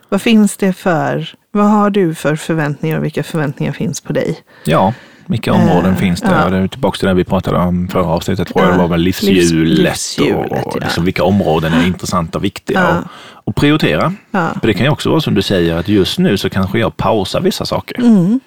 Vad 0.08 0.22
finns 0.22 0.56
det 0.56 0.72
för, 0.72 1.28
vad 1.52 1.70
har 1.70 1.90
du 1.90 2.14
för 2.14 2.36
förväntningar 2.36 2.98
och 2.98 3.04
vilka 3.04 3.22
förväntningar 3.22 3.72
finns 3.72 4.00
på 4.00 4.12
dig? 4.12 4.38
Ja. 4.64 4.94
Vilka 5.26 5.52
områden 5.52 5.90
Eh, 5.92 5.96
finns 5.96 6.20
det? 6.20 6.28
ja. 6.30 6.44
Och 6.44 6.50
det 6.50 6.56
är 6.56 6.68
tillbaka 6.68 6.98
till 6.98 7.08
det 7.08 7.14
vi 7.14 7.24
pratade 7.24 7.58
om 7.58 7.88
förra 7.88 8.04
avsnittet, 8.06 8.48
tror 8.48 8.60
jag. 8.64 8.68
Ja, 8.70 8.72
Det 8.76 8.82
var 8.82 8.88
väl 8.88 9.00
livs- 9.00 9.22
livshjulet, 9.24 9.78
livshjulet, 9.78 10.50
och 10.66 10.72
ja. 10.80 10.84
liksom 10.84 11.04
vilka 11.04 11.24
områden 11.24 11.72
är 11.72 11.86
intressanta 11.86 12.38
och 12.38 12.44
viktiga. 12.44 12.80
Ja. 12.80 12.98
Och, 12.98 13.04
och 13.48 13.56
prioritera. 13.56 14.14
Ja. 14.30 14.48
För 14.60 14.66
det 14.66 14.74
kan 14.74 14.84
ju 14.86 14.90
också 14.90 15.10
vara 15.10 15.20
som 15.20 15.34
du 15.34 15.42
säger, 15.42 15.76
att 15.76 15.88
just 15.88 16.18
nu 16.18 16.36
så 16.36 16.50
kanske 16.50 16.78
jag 16.78 16.96
pausar 16.96 17.40
vissa 17.40 17.64
saker. 17.66 17.98
Mm. 18.00 18.40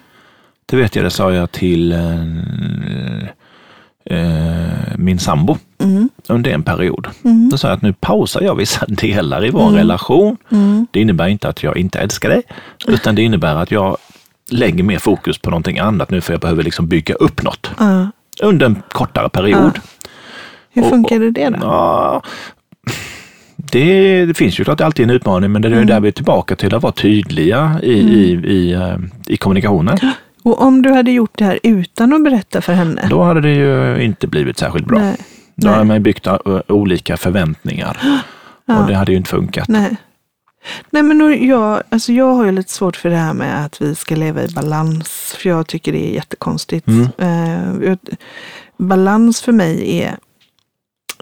Det 0.66 0.76
vet 0.76 0.96
jag, 0.96 1.04
det 1.04 1.10
sa 1.10 1.32
jag 1.32 1.52
till 1.52 1.92
eh, 1.92 3.28
eh, 4.04 4.96
min 4.96 5.18
sambo 5.18 5.56
Mm. 5.82 6.08
under 6.28 6.50
en 6.50 6.62
period. 6.62 7.08
Mm. 7.24 7.48
Då 7.50 7.58
sa 7.58 7.68
jag 7.68 7.76
att 7.76 7.82
nu 7.82 7.92
pausar 7.92 8.40
jag 8.40 8.54
vissa 8.54 8.84
delar 8.88 9.44
i 9.46 9.50
vår 9.50 9.70
relation. 9.70 10.36
Mm. 10.52 10.86
Det 10.90 11.00
innebär 11.00 11.28
inte 11.28 11.48
att 11.48 11.62
jag 11.62 11.76
inte 11.76 11.98
älskar 11.98 12.28
dig, 12.28 12.42
utan 12.86 13.14
det 13.14 13.22
innebär 13.22 13.54
att 13.56 13.70
jag 13.70 13.96
lägger 14.50 14.84
mer 14.84 14.98
fokus 14.98 15.38
på 15.38 15.50
någonting 15.50 15.78
annat 15.78 16.10
nu 16.10 16.20
för 16.20 16.32
jag 16.32 16.40
behöver 16.40 16.62
liksom 16.62 16.86
bygga 16.88 17.14
upp 17.14 17.42
något 17.42 17.70
Ja. 17.78 18.06
under 18.42 18.66
en 18.66 18.82
kortare 18.88 19.28
period. 19.28 19.78
Hur 20.72 20.82
Och- 20.82 20.88
funkar 20.88 21.18
det 21.18 21.50
då? 21.50 21.58
Ja, 21.62 22.22
det, 23.56 24.24
det 24.26 24.34
finns 24.34 24.60
ju 24.60 24.64
klart 24.64 24.80
alltid 24.80 25.04
en 25.04 25.10
utmaning, 25.10 25.52
men 25.52 25.62
det 25.62 25.68
är 25.68 25.72
Mm. 25.72 25.86
där 25.86 26.00
vi 26.00 26.08
är 26.08 26.12
tillbaka 26.12 26.56
till 26.56 26.74
att 26.74 26.82
vara 26.82 26.92
tydliga 26.92 27.80
i, 27.82 27.92
i, 27.92 28.32
i, 28.32 28.72
eh, 28.72 28.96
i 29.26 29.36
kommunikationen. 29.36 29.98
Och 30.42 30.60
om 30.62 30.82
du 30.82 30.92
hade 30.92 31.10
gjort 31.10 31.30
det 31.34 31.44
här 31.44 31.58
utan 31.62 32.12
att 32.12 32.24
berätta 32.24 32.60
för 32.60 32.72
henne? 32.72 33.06
Då 33.10 33.22
hade 33.22 33.40
det 33.40 33.52
ju 33.54 34.02
inte 34.02 34.26
blivit 34.26 34.58
särskilt 34.58 34.86
bra. 34.86 34.98
Nej. 34.98 35.16
Då 35.54 35.68
hade 35.68 35.78
Nej. 35.84 35.86
man 35.88 36.02
byggt 36.02 36.26
ö, 36.26 36.38
olika 36.68 37.16
förväntningar 37.16 37.96
Ja. 38.66 38.80
och 38.80 38.86
det 38.88 38.94
hade 38.94 39.12
ju 39.12 39.18
inte 39.18 39.30
funkat. 39.30 39.68
Nej. 39.68 39.96
Nej 40.90 41.02
men 41.02 41.46
jag, 41.46 41.82
alltså 41.88 42.12
jag 42.12 42.34
har 42.34 42.44
ju 42.44 42.52
lite 42.52 42.72
svårt 42.72 42.96
för 42.96 43.10
det 43.10 43.16
här 43.16 43.32
med 43.34 43.64
att 43.64 43.82
vi 43.82 43.94
ska 43.94 44.16
leva 44.16 44.42
i 44.42 44.48
balans. 44.48 45.34
För 45.38 45.48
jag 45.48 45.66
tycker 45.66 45.92
det 45.92 46.10
är 46.10 46.14
jättekonstigt. 46.14 46.86
Mm. 46.88 47.82
Eh, 47.82 47.96
balans 48.76 49.40
för 49.40 49.52
mig 49.52 49.98
är, 50.00 50.16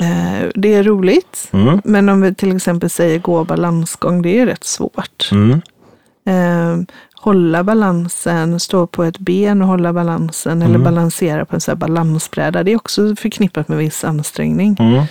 eh, 0.00 0.48
det 0.54 0.74
är 0.74 0.82
roligt. 0.82 1.48
Mm. 1.52 1.80
Men 1.84 2.08
om 2.08 2.20
vi 2.20 2.34
till 2.34 2.56
exempel 2.56 2.90
säger 2.90 3.18
gå 3.18 3.44
balansgång, 3.44 4.22
det 4.22 4.40
är 4.40 4.46
rätt 4.46 4.64
svårt. 4.64 5.28
Mm. 5.32 5.60
Eh, 6.26 6.86
hålla 7.14 7.64
balansen, 7.64 8.60
stå 8.60 8.86
på 8.86 9.04
ett 9.04 9.18
ben 9.18 9.62
och 9.62 9.68
hålla 9.68 9.92
balansen 9.92 10.62
eller 10.62 10.74
Mm. 10.74 10.84
balansera 10.84 11.44
på 11.44 11.54
en 11.56 11.60
här 11.66 11.74
balansbräda. 11.74 12.62
Det 12.62 12.72
är 12.72 12.76
också 12.76 13.16
förknippat 13.16 13.68
med 13.68 13.78
viss 13.78 14.04
ansträngning. 14.04 14.76
Mm. 14.78 15.04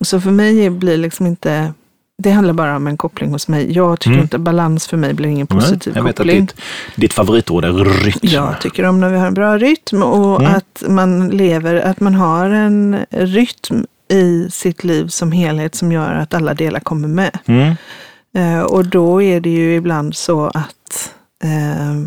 Så 0.00 0.20
för 0.20 0.30
mig 0.30 0.70
blir 0.70 0.96
liksom 0.96 1.26
inte, 1.26 1.72
det 2.20 2.30
handlar 2.30 2.54
bara 2.54 2.76
om 2.76 2.86
en 2.86 2.96
koppling 2.96 3.30
hos 3.30 3.48
mig. 3.48 3.72
Jag 3.72 4.00
tycker 4.00 4.10
Mm. 4.10 4.22
inte 4.22 4.38
balans 4.38 4.86
för 4.86 4.96
mig 4.96 5.14
blir 5.14 5.28
ingen 5.28 5.46
Nej, 5.50 5.60
positiv 5.60 5.92
jag 5.96 6.02
vet 6.02 6.10
att 6.10 6.16
koppling. 6.16 6.40
ditt, 6.46 6.54
ditt 6.96 7.12
favoritord 7.12 7.64
är 7.64 7.72
rytm. 8.04 8.18
Jag 8.22 8.60
tycker 8.60 8.84
om 8.86 9.00
när 9.00 9.08
vi 9.08 9.18
har 9.18 9.26
en 9.26 9.34
bra 9.34 9.58
rytm 9.58 10.02
och 10.02 10.40
Mm. 10.40 10.54
att 10.54 10.82
man 10.88 11.28
lever, 11.28 11.74
att 11.74 12.00
man 12.00 12.14
har 12.14 12.50
en 12.50 12.96
rytm 13.10 13.86
i 14.08 14.48
sitt 14.50 14.84
liv 14.84 15.06
som 15.08 15.32
helhet 15.32 15.74
som 15.74 15.92
gör 15.92 16.14
att 16.14 16.34
alla 16.34 16.54
delar 16.54 16.80
kommer 16.80 17.08
med. 17.08 17.38
Mm. 17.46 17.74
Eh, 18.36 18.60
och 18.60 18.84
då 18.86 19.22
är 19.22 19.40
det 19.40 19.50
ju 19.50 19.74
ibland 19.74 20.16
så 20.16 20.46
att, 20.46 21.12
eh, 21.44 22.06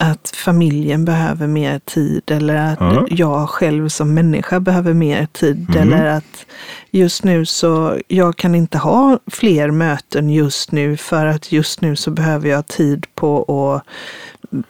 att 0.00 0.32
familjen 0.36 1.04
behöver 1.04 1.46
mer 1.46 1.78
tid 1.78 2.22
eller 2.30 2.54
att 2.56 2.80
Ja. 2.80 3.06
jag 3.10 3.48
själv 3.48 3.88
som 3.88 4.14
människa 4.14 4.60
behöver 4.60 4.94
mer 4.94 5.26
tid. 5.32 5.66
Mm. 5.76 5.82
Eller 5.92 6.04
att 6.06 6.46
just 6.90 7.24
nu 7.24 7.46
så, 7.46 7.98
jag 8.08 8.36
kan 8.36 8.54
inte 8.54 8.78
ha 8.78 9.18
fler 9.26 9.70
möten 9.70 10.30
just 10.30 10.72
nu 10.72 10.96
för 10.96 11.26
att 11.26 11.52
just 11.52 11.80
nu 11.80 11.96
så 11.96 12.10
behöver 12.10 12.48
jag 12.48 12.66
tid 12.66 13.06
på 13.14 13.82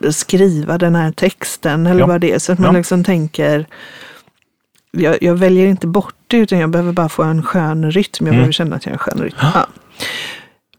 att 0.03 0.15
skriva 0.15 0.79
den 0.79 0.95
här 0.95 1.13
texten 1.13 1.87
eller 1.87 2.01
Ja. 2.01 2.07
vad 2.07 2.21
det 2.21 2.33
är. 2.33 2.39
Så 2.39 2.53
att 2.53 2.59
man 2.59 2.75
Ja. 2.75 2.79
liksom 2.79 3.05
tänker, 3.05 3.67
jag, 4.91 5.23
jag 5.23 5.35
väljer 5.35 5.67
inte 5.67 5.87
bort 5.87 6.15
det 6.27 6.37
utan 6.37 6.59
jag 6.59 6.71
behöver 6.71 6.93
bara 6.93 7.09
få 7.09 7.23
en 7.23 7.43
skön 7.43 7.91
rytm. 7.91 8.27
Jag 8.27 8.29
Mm. 8.29 8.37
behöver 8.37 8.53
känna 8.53 8.77
att 8.77 8.87
jag 8.87 8.91
har 8.93 8.95
en 8.95 8.99
skön 8.99 9.23
rytm. 9.23 9.37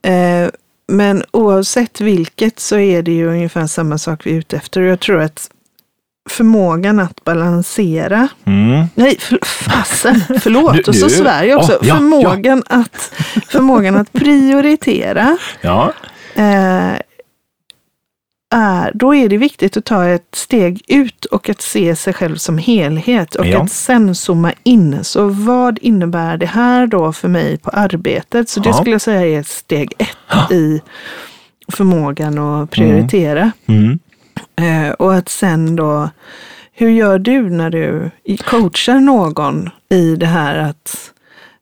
Eh, 0.01 0.49
men 0.89 1.23
oavsett 1.31 2.01
vilket 2.01 2.59
så 2.59 2.77
är 2.77 3.01
det 3.01 3.11
ju 3.11 3.27
ungefär 3.29 3.67
samma 3.67 3.97
sak 3.97 4.25
vi 4.25 4.31
är 4.31 4.35
ute 4.35 4.57
efter. 4.57 4.81
Jag 4.81 4.99
tror 4.99 5.21
att 5.21 5.49
förmågan 6.29 6.99
att 6.99 7.23
balansera, 7.23 8.27
Mm. 8.45 8.85
nej 8.95 9.17
för, 9.19 9.39
fasen, 9.45 10.21
förlåt, 10.41 10.73
Du- 10.73 10.83
och 10.83 10.95
så 10.95 11.05
du- 11.07 11.13
svär 11.13 11.43
jag 11.43 11.59
också. 11.59 11.71
Ja, 11.73 11.77
ja, 11.81 11.95
förmågan, 11.95 12.63
Att, 12.69 13.11
förmågan 13.47 13.95
att 13.95 14.13
prioritera 14.13 15.37
Ja. 15.61 15.93
eh, 16.35 16.91
är, 18.49 18.91
då 18.95 19.15
är 19.15 19.29
det 19.29 19.37
viktigt 19.37 19.77
att 19.77 19.85
ta 19.85 20.05
ett 20.05 20.27
steg 20.35 20.81
ut 20.87 21.25
och 21.25 21.49
att 21.49 21.61
se 21.61 21.95
sig 21.95 22.13
själv 22.13 22.35
som 22.35 22.57
helhet 22.57 23.35
och 23.35 23.45
Ja. 23.47 23.61
att 23.63 23.71
sen 23.71 24.15
zooma 24.15 24.53
in. 24.63 25.03
Så 25.03 25.27
vad 25.27 25.79
innebär 25.81 26.37
det 26.37 26.45
här 26.45 26.87
då 26.87 27.13
för 27.13 27.27
mig 27.27 27.57
på 27.57 27.69
arbetet? 27.69 28.49
Så 28.49 28.59
det 28.59 28.69
Ja. 28.69 28.73
skulle 28.73 28.91
jag 28.91 29.01
säga 29.01 29.39
är 29.39 29.43
steg 29.43 29.93
ett 29.97 30.51
i 30.51 30.81
förmågan 31.71 32.37
att 32.39 32.69
prioritera. 32.71 33.51
Mm. 33.65 33.99
Eh, 34.55 34.91
och 34.91 35.15
att 35.15 35.29
sen 35.29 35.75
då, 35.75 36.09
hur 36.73 36.89
gör 36.89 37.19
du 37.19 37.49
när 37.49 37.69
du 37.69 38.11
coachar 38.45 38.99
någon 38.99 39.69
i 39.89 40.15
det 40.15 40.25
här 40.25 40.57
att, 40.57 41.11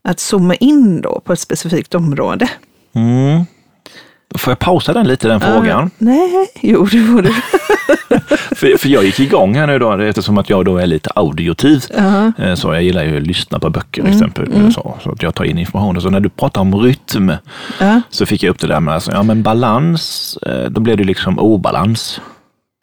att 0.01 0.19
zooma 0.19 0.55
in 0.55 1.01
då 1.01 1.21
på 1.25 1.33
ett 1.33 1.39
specifikt 1.39 1.95
område? 1.95 2.49
Mm. 2.95 3.45
Får 4.35 4.51
jag 4.51 4.59
pausa 4.59 4.93
den 4.93 5.07
lite, 5.07 5.27
den 5.27 5.39
frågan? 5.41 5.83
Ah, 5.85 5.89
nej, 5.97 6.49
jo 6.61 6.85
det 6.85 6.99
får 6.99 7.21
du. 7.21 7.33
För, 8.55 8.77
för 8.77 8.89
jag 8.89 9.03
gick 9.05 9.19
igång 9.19 9.55
här 9.55 9.67
nu 9.67 9.79
då, 9.79 9.93
eftersom 9.93 10.37
att 10.37 10.49
jag 10.49 10.65
då 10.65 10.77
är 10.77 10.85
lite 10.87 11.09
audiotiv. 11.15 11.83
Ja. 11.97 12.31
Eh, 12.43 12.55
Så 12.55 12.73
jag 12.73 12.83
gillar 12.83 13.03
ju 13.03 13.17
att 13.17 13.27
lyssna 13.27 13.59
på 13.59 13.69
böcker 13.69 14.01
Mm, 14.01 14.13
exempel, 14.13 14.73
Så, 14.73 14.95
så 15.03 15.11
att 15.11 15.23
jag 15.23 15.35
tar 15.35 15.43
in 15.43 15.57
information. 15.57 16.01
Så 16.01 16.09
när 16.09 16.19
du 16.19 16.29
pratar 16.29 16.61
om 16.61 16.75
rytm 16.75 17.31
Ja. 17.79 18.01
så 18.09 18.25
fick 18.25 18.43
jag 18.43 18.49
upp 18.51 18.59
det 18.59 18.67
där 18.67 18.79
med 18.79 18.93
alltså, 18.93 19.11
ja, 19.11 19.23
men 19.23 19.43
balans, 19.43 20.37
eh, 20.45 20.69
då 20.69 20.81
blev 20.81 20.97
det 20.97 21.03
liksom 21.03 21.39
obalans 21.39 22.21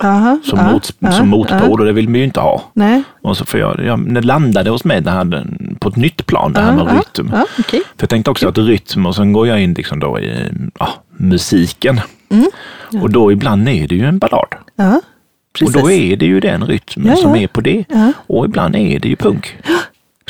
Aha, 0.03 0.39
som, 0.45 0.59
ja, 0.59 0.73
mot, 0.73 1.15
som 1.15 1.29
motpol 1.29 1.81
och 1.81 1.87
det 1.87 1.93
vill 1.93 2.09
vi 2.09 2.19
ju 2.19 2.25
inte 2.25 2.41
ha. 2.41 2.63
Nej. 2.73 3.03
Och 3.23 3.37
så 3.37 3.45
får 3.45 3.61
jag, 3.61 3.81
ja, 3.85 3.97
det 3.97 4.21
landade 4.23 4.71
hos 4.71 4.85
mig 4.85 5.01
det 5.01 5.11
här, 5.11 5.25
på 5.85 5.88
ett 5.91 5.97
nytt 5.97 6.26
plan, 6.26 6.53
det 6.53 6.61
här 6.61 6.69
Ja, 6.79 6.85
med 6.85 6.95
ja, 6.95 7.00
rytm. 7.00 7.31
Ja, 7.33 7.47
okej. 7.59 7.81
För 7.81 8.03
jag 8.03 8.09
tänkte 8.11 8.31
också 8.31 8.49
att 8.49 8.59
rytm 8.59 9.07
och 9.07 9.14
sen 9.14 9.33
går 9.33 9.47
jag 9.49 9.62
in 9.62 9.75
liksom 9.75 10.00
då 10.00 10.19
i 10.21 10.50
ja, 10.79 10.88
musiken. 11.17 12.00
Mm. 12.31 12.47
Och 13.03 13.11
då 13.11 13.33
ibland 13.33 13.69
är 13.69 13.88
det 13.88 13.95
ju 13.95 14.05
en 14.05 14.19
ballad. 14.19 14.47
Ja. 14.76 15.00
Och 15.64 15.73
då 15.73 15.91
är 15.91 16.17
det 16.17 16.26
ju 16.26 16.41
den 16.41 16.64
rytmen 16.67 17.07
Ja, 17.07 17.17
som 17.17 17.31
ja. 17.37 17.43
är 17.43 17.47
på 17.47 17.61
det. 17.61 17.85
Ja, 17.88 18.12
Och 18.26 18.45
ibland 18.45 18.76
är 18.76 18.99
det 18.99 19.09
ju 19.09 19.17
punk. 19.17 19.57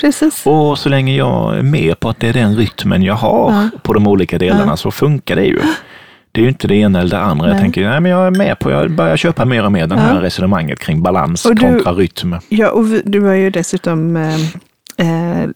precis. 0.00 0.42
Och 0.46 0.78
så 0.78 0.88
länge 0.88 1.16
jag 1.16 1.58
är 1.58 1.62
med 1.62 2.00
på 2.00 2.08
att 2.08 2.20
det 2.20 2.28
är 2.28 2.32
den 2.32 2.56
rytmen 2.56 3.02
jag 3.02 3.14
har 3.14 3.52
Ja. 3.52 3.78
på 3.82 3.92
de 3.92 4.06
olika 4.06 4.38
delarna 4.38 4.76
så 4.76 4.90
funkar 4.90 5.36
det 5.36 5.44
ju. 5.44 5.60
Det 6.32 6.40
är 6.40 6.42
ju 6.42 6.48
inte 6.48 6.68
det 6.68 6.74
ena 6.74 7.00
eller 7.00 7.10
det 7.10 7.22
andra. 7.22 7.46
Jag 7.46 7.54
Nej. 7.54 7.62
tänker, 7.62 7.88
nej 7.90 8.00
men 8.00 8.12
jag 8.12 8.26
är 8.26 8.30
med 8.30 8.58
på, 8.58 8.70
jag 8.70 8.90
börjar 8.90 9.16
köpa 9.16 9.44
mer 9.44 9.64
och 9.64 9.72
mer 9.72 9.86
det 9.86 9.96
här 9.96 10.14
Ja. 10.14 10.22
resonemanget 10.22 10.78
kring 10.78 11.02
balans 11.02 11.44
Och 11.46 11.54
du- 11.54 11.60
kontra 11.60 11.92
rytm. 11.92 12.34
Ja, 12.48 12.70
och 12.70 12.84
du 13.04 13.20
har 13.20 13.34
ju 13.34 13.50
dessutom 13.50 14.16
eh, 14.16 14.36
eh, 14.96 15.50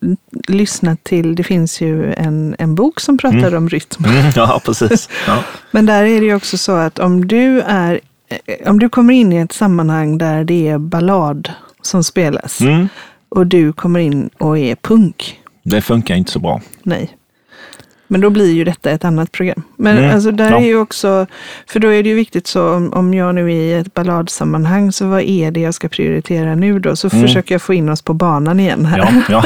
lyssnat 0.48 1.04
till, 1.04 1.34
det 1.34 1.44
finns 1.44 1.80
ju 1.80 2.14
en, 2.14 2.56
en 2.58 2.74
bok 2.74 3.00
som 3.00 3.18
pratar 3.18 3.38
Mm. 3.38 3.54
om 3.56 3.68
rytm. 3.68 4.04
Mm, 4.04 4.32
ja, 4.36 4.60
precis. 4.64 5.08
Ja. 5.26 5.38
Men 5.70 5.86
där 5.86 6.04
är 6.04 6.20
det 6.20 6.26
ju 6.26 6.34
också 6.34 6.58
så 6.58 6.72
att 6.72 6.98
om 6.98 7.28
du 7.28 7.60
är 7.60 8.00
eh, 8.46 8.70
om 8.70 8.78
du 8.78 8.88
kommer 8.88 9.14
in 9.14 9.32
i 9.32 9.36
ett 9.36 9.52
sammanhang 9.52 10.18
där 10.18 10.44
det 10.44 10.68
är 10.68 10.78
ballad 10.78 11.52
som 11.82 12.04
spelas 12.04 12.60
Mm. 12.60 12.88
och 13.28 13.46
du 13.46 13.72
kommer 13.72 14.00
in 14.00 14.30
och 14.38 14.58
är 14.58 14.74
punk, 14.76 15.40
Det 15.62 15.80
funkar 15.80 16.14
inte 16.14 16.32
så 16.32 16.38
bra. 16.38 16.60
nej. 16.82 17.10
Men 18.10 18.20
då 18.20 18.30
blir 18.30 18.52
ju 18.52 18.64
detta 18.64 18.90
ett 18.90 19.04
annat 19.04 19.32
program. 19.32 19.62
Men 19.76 19.98
Mm, 19.98 20.14
alltså 20.14 20.30
där 20.30 20.50
ja. 20.50 20.56
är 20.58 20.64
ju 20.66 20.78
också, 20.78 21.26
för 21.66 21.80
då 21.80 21.88
är 21.88 22.02
det 22.02 22.08
ju 22.08 22.14
viktigt 22.14 22.46
så 22.46 22.74
om, 22.74 22.92
om 22.92 23.14
jag 23.14 23.34
nu 23.34 23.40
är 23.46 23.54
i 23.54 23.72
ett 23.72 23.94
balladsammanhang, 23.94 24.92
så 24.92 25.06
vad 25.06 25.20
är 25.22 25.50
det 25.50 25.60
jag 25.60 25.74
ska 25.74 25.88
prioritera 25.88 26.54
nu 26.54 26.78
då? 26.78 26.96
Så 26.96 27.08
Mm. 27.12 27.26
försöker 27.26 27.54
jag 27.54 27.62
få 27.62 27.74
in 27.74 27.88
oss 27.88 28.02
på 28.02 28.14
banan 28.14 28.60
igen 28.60 28.84
här. 28.86 28.98
Ja, 28.98 29.22
ja. 29.28 29.44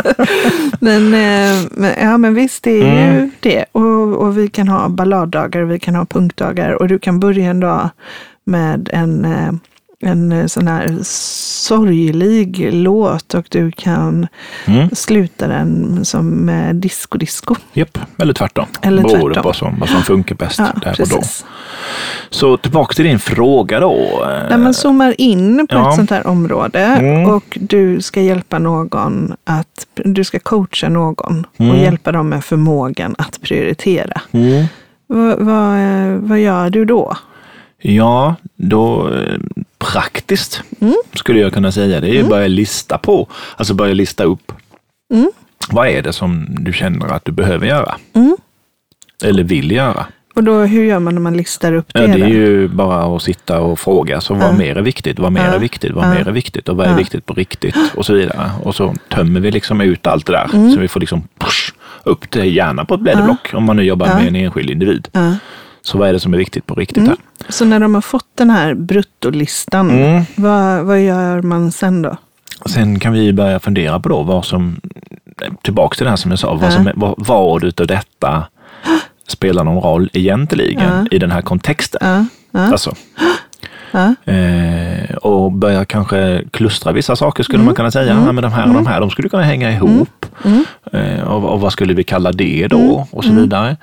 Men, 0.80 1.06
eh, 1.14 1.68
men, 1.70 1.92
ja, 2.00 2.18
men 2.18 2.34
visst, 2.34 2.62
det 2.62 2.70
är 2.70 2.84
ju 2.84 3.16
Mm. 3.18 3.30
det. 3.40 3.64
Och, 3.72 4.16
och 4.16 4.38
vi 4.38 4.48
kan 4.48 4.68
ha 4.68 4.88
balladdagar, 4.88 5.62
vi 5.62 5.78
kan 5.78 5.94
ha 5.94 6.04
punktdagar 6.06 6.70
och 6.82 6.88
du 6.88 6.98
kan 6.98 7.20
börja 7.20 7.50
en 7.50 7.60
dag 7.60 7.88
med 8.44 8.90
en, 8.92 9.24
eh, 9.24 9.52
en 10.02 10.32
eh, 10.32 10.46
sån 10.46 10.68
här 10.68 10.98
sorglig 11.02 12.68
låt 12.72 13.34
och 13.34 13.46
du 13.50 13.70
kan 13.70 14.26
Mm. 14.66 14.90
sluta 14.92 15.46
den 15.48 16.04
som 16.04 16.28
med 16.28 16.76
disco-disco. 16.76 17.54
Japp, 17.72 17.98
eller 18.18 18.32
tvärtom. 18.34 18.66
Eller 18.82 19.02
Beror 19.02 19.12
det 19.12 19.34
tvärtom. 19.34 19.42
på 19.42 19.48
vad 19.48 19.56
som, 19.56 19.78
vad 19.80 19.88
som 19.88 20.02
funkar 20.02 20.34
bäst 20.34 20.58
Ja, 20.58 20.64
där 20.82 20.90
och 21.00 21.08
då. 21.08 21.16
precis. 21.16 21.44
Så 22.30 22.56
tillbaka 22.56 22.94
till 22.94 23.04
din 23.04 23.18
fråga 23.18 23.80
då. 23.80 23.94
eh, 24.22 24.48
När 24.50 24.56
man 24.58 24.74
zoomar 24.74 25.14
in 25.20 25.66
på 25.70 25.74
ja. 25.76 25.88
ett 25.90 25.96
sånt 25.96 26.10
här 26.10 26.26
område 26.26 26.78
Mm. 26.84 27.30
och 27.30 27.58
du 27.60 28.00
ska 28.00 28.20
hjälpa 28.20 28.58
någon 28.58 29.32
att, 29.44 29.86
du 29.94 30.24
ska 30.24 30.38
coacha 30.38 30.88
någon 30.88 31.46
och 31.56 31.60
Mm. 31.64 31.80
hjälpa 31.80 32.12
dem 32.12 32.28
med 32.28 32.44
förmågan 32.44 33.14
att 33.18 33.40
prioritera. 33.42 34.20
Mm. 34.32 34.64
Vad, 35.06 35.38
vad, 35.38 35.76
eh, 35.78 36.16
vad 36.16 36.38
gör 36.38 36.70
du 36.70 36.84
då? 36.84 37.16
Ja, 37.82 38.34
då 38.56 39.10
praktiskt 39.78 40.62
skulle 41.14 41.40
jag 41.40 41.52
kunna 41.52 41.72
säga. 41.72 42.00
Det 42.00 42.08
är 42.18 42.22
att 42.22 42.28
börja 42.28 42.48
lista 42.48 42.98
på, 42.98 43.28
alltså 43.56 43.74
börja 43.74 43.94
lista 43.94 44.24
upp. 44.24 44.52
Vad 45.70 45.88
är 45.88 46.02
det 46.02 46.12
som 46.12 46.46
du 46.50 46.72
känner 46.72 47.06
att 47.06 47.24
du 47.24 47.32
behöver 47.32 47.66
göra? 47.66 47.96
Eller 49.24 49.42
vill 49.44 49.70
göra? 49.72 50.06
Och 50.34 50.44
då, 50.44 50.60
hur 50.60 50.84
gör 50.84 50.98
man 50.98 51.14
när 51.14 51.20
man 51.20 51.36
listar 51.36 51.72
upp 51.72 51.94
det? 51.94 52.00
Ja, 52.00 52.06
det 52.06 52.22
är 52.24 52.28
ju 52.28 52.68
bara 52.68 53.16
att 53.16 53.22
sitta 53.22 53.60
och 53.60 53.78
fråga. 53.78 54.20
Så 54.20 54.34
vad 54.34 54.58
mer 54.58 54.76
är 54.76 54.82
viktigt? 54.82 55.18
Vad 55.18 55.32
mer 55.32 55.40
Ja. 55.46 55.54
är 55.54 55.58
viktigt? 55.58 55.92
Vad 55.92 56.04
Ja. 56.04 56.14
mer 56.14 56.28
är 56.28 56.32
viktigt? 56.32 56.68
Och 56.68 56.76
vad 56.76 56.86
är 56.86 56.90
Ja. 56.90 56.96
viktigt 56.96 57.26
på 57.26 57.34
riktigt? 57.34 57.76
Och 57.94 58.06
så 58.06 58.12
vidare. 58.14 58.50
Och 58.62 58.74
så 58.74 58.94
tömmer 59.10 59.40
vi 59.40 59.50
liksom 59.50 59.80
ut 59.80 60.06
allt 60.06 60.26
det 60.26 60.32
där. 60.32 60.50
Mm. 60.54 60.72
Så 60.72 60.80
vi 60.80 60.88
får 60.88 61.00
liksom 61.00 61.28
push, 61.38 61.72
upp 62.04 62.30
det 62.30 62.44
gärna 62.46 62.84
på 62.84 62.94
ett 62.94 63.00
blädderblock. 63.00 63.50
Om 63.54 63.64
man 63.64 63.76
nu 63.76 63.82
jobbar 63.82 64.06
Ja. 64.06 64.14
med 64.14 64.26
en 64.28 64.36
enskild 64.36 64.70
individ. 64.70 65.08
Ja. 65.86 65.90
Så 65.92 65.98
vad 65.98 66.08
är 66.08 66.12
det 66.12 66.20
som 66.20 66.34
är 66.34 66.38
viktigt 66.38 66.66
på 66.66 66.74
riktigt 66.74 67.06
här? 67.08 67.16
Så 67.48 67.64
när 67.64 67.80
de 67.80 67.94
har 67.94 68.00
fått 68.02 68.26
den 68.34 68.50
här 68.50 68.74
bruttolistan, 68.74 69.90
Mm. 69.90 70.22
vad, 70.36 70.84
vad 70.84 71.00
gör 71.02 71.42
man 71.42 71.72
sen 71.72 72.02
då? 72.02 72.16
Sen 72.66 72.98
kan 73.00 73.12
vi 73.12 73.32
börja 73.32 73.60
fundera 73.60 74.00
på 74.00 74.08
då 74.08 74.22
vad 74.22 74.44
som, 74.44 74.80
tillbaks 75.62 75.96
till 75.98 76.04
det 76.04 76.10
här 76.10 76.16
som 76.16 76.30
jag 76.30 76.40
sa, 76.40 76.54
vad, 76.54 76.64
Ja. 76.64 76.70
som 76.70 76.90
vad, 76.96 77.14
vad 77.16 77.64
utav 77.64 77.86
detta 77.86 78.46
spelar 79.28 79.64
någon 79.64 79.82
roll 79.82 80.10
egentligen 80.12 81.08
i 81.10 81.18
den 81.18 81.30
här 81.30 81.42
kontexten. 81.42 82.00
Ja, 82.02 82.24
ja, 82.60 82.72
Alltså, 82.72 82.94
ja. 83.96 84.32
eh, 84.32 85.14
och 85.16 85.52
börja 85.52 85.84
kanske 85.84 86.42
klustra 86.50 86.92
vissa 86.92 87.16
saker 87.16 87.42
skulle 87.42 87.56
Mm. 87.56 87.64
man 87.66 87.74
kunna 87.74 87.90
säga. 87.90 88.14
Ja, 88.26 88.32
men 88.32 88.42
de 88.42 88.52
här 88.52 88.68
och 88.68 88.74
de 88.74 88.86
här, 88.86 89.00
de 89.00 89.10
skulle 89.10 89.28
kunna 89.28 89.42
hänga 89.42 89.72
ihop. 89.72 90.26
Eh, 90.92 91.20
och, 91.22 91.52
och 91.52 91.60
vad 91.60 91.72
skulle 91.72 91.94
vi 91.94 92.04
kalla 92.04 92.32
det 92.32 92.66
då? 92.70 92.78
Mm. 92.78 93.04
Och 93.10 93.24
så 93.24 93.32
vidare. 93.32 93.76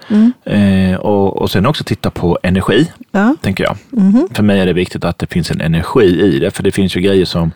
Eh, 0.45 0.95
och, 0.97 1.37
och 1.41 1.51
sen 1.51 1.65
också 1.65 1.83
titta 1.83 2.09
på 2.09 2.39
energi, 2.43 2.91
ja. 3.11 3.35
tänker 3.41 3.63
jag. 3.63 3.77
Mhm. 3.89 4.27
För 4.33 4.43
mig 4.43 4.59
är 4.59 4.65
det 4.65 4.73
viktigt 4.73 5.05
att 5.05 5.17
det 5.17 5.27
finns 5.27 5.51
en 5.51 5.61
energi 5.61 6.21
i 6.21 6.39
det, 6.39 6.51
för 6.51 6.63
det 6.63 6.71
finns 6.71 6.95
ju 6.97 7.01
grejer 7.01 7.25
som 7.25 7.51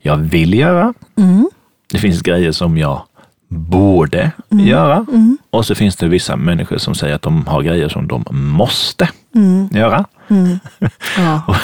jag 0.00 0.16
vill 0.16 0.54
göra. 0.54 0.94
Mm. 1.18 1.48
Det 1.92 1.98
finns 1.98 2.22
grejer 2.22 2.52
som 2.52 2.78
jag 2.78 3.02
borde 3.48 4.30
Mm. 4.52 4.66
göra. 4.66 5.06
Och 5.50 5.66
så 5.66 5.74
finns 5.74 5.96
det 5.96 6.08
vissa 6.08 6.36
människor 6.36 6.78
som 6.78 6.94
säger 6.94 7.14
att 7.14 7.22
de 7.22 7.46
har 7.46 7.62
grejer 7.62 7.88
som 7.88 8.08
de 8.08 8.24
måste 8.30 9.08
Mm. 9.34 9.68
göra. 9.72 10.04
ja. 11.18 11.56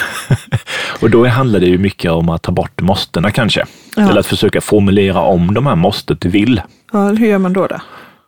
Och 1.01 1.09
då 1.09 1.27
handlar 1.27 1.59
det 1.59 1.65
ju 1.65 1.77
mycket 1.77 2.11
om 2.11 2.29
att 2.29 2.41
ta 2.41 2.51
bort 2.51 2.81
måstena 2.81 3.31
kanske. 3.31 3.65
Ja. 3.95 4.09
Eller 4.09 4.19
att 4.19 4.25
försöka 4.25 4.61
formulera 4.61 5.19
om 5.21 5.53
de 5.53 5.65
här 5.65 5.75
måste 5.75 6.15
till 6.15 6.31
vill. 6.31 6.61
ja. 6.93 7.07
Hur 7.07 7.27
gör 7.27 7.37
man 7.37 7.53
då? 7.53 7.67
då? 7.67 7.75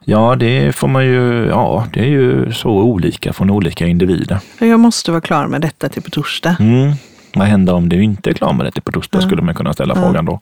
Ja, 0.06 0.36
det 0.36 0.76
får 0.76 0.88
man 0.88 1.06
ju, 1.06 1.46
ja, 1.48 1.86
det 1.94 2.00
är 2.00 2.06
ju 2.10 2.52
så 2.54 2.70
olika 2.70 3.34
från 3.34 3.50
olika 3.50 3.88
individer. 3.88 4.40
Jag 4.60 4.80
måste 4.80 5.12
vara 5.12 5.22
klar 5.22 5.48
med 5.48 5.62
detta 5.62 5.90
till 5.90 6.02
på 6.02 6.10
torsdag. 6.10 6.56
Mm. 6.60 6.92
Vad 7.36 7.48
händer 7.48 7.74
om 7.74 7.90
du 7.90 8.04
inte 8.04 8.30
är 8.30 8.34
klar 8.34 8.54
med 8.54 8.72
det 8.76 8.82
på 8.82 8.92
torsdag, 8.92 9.22
skulle 9.22 9.42
man 9.42 9.56
kunna 9.56 9.74
ställa 9.74 9.96
frågan 9.96 10.26
då. 10.26 10.40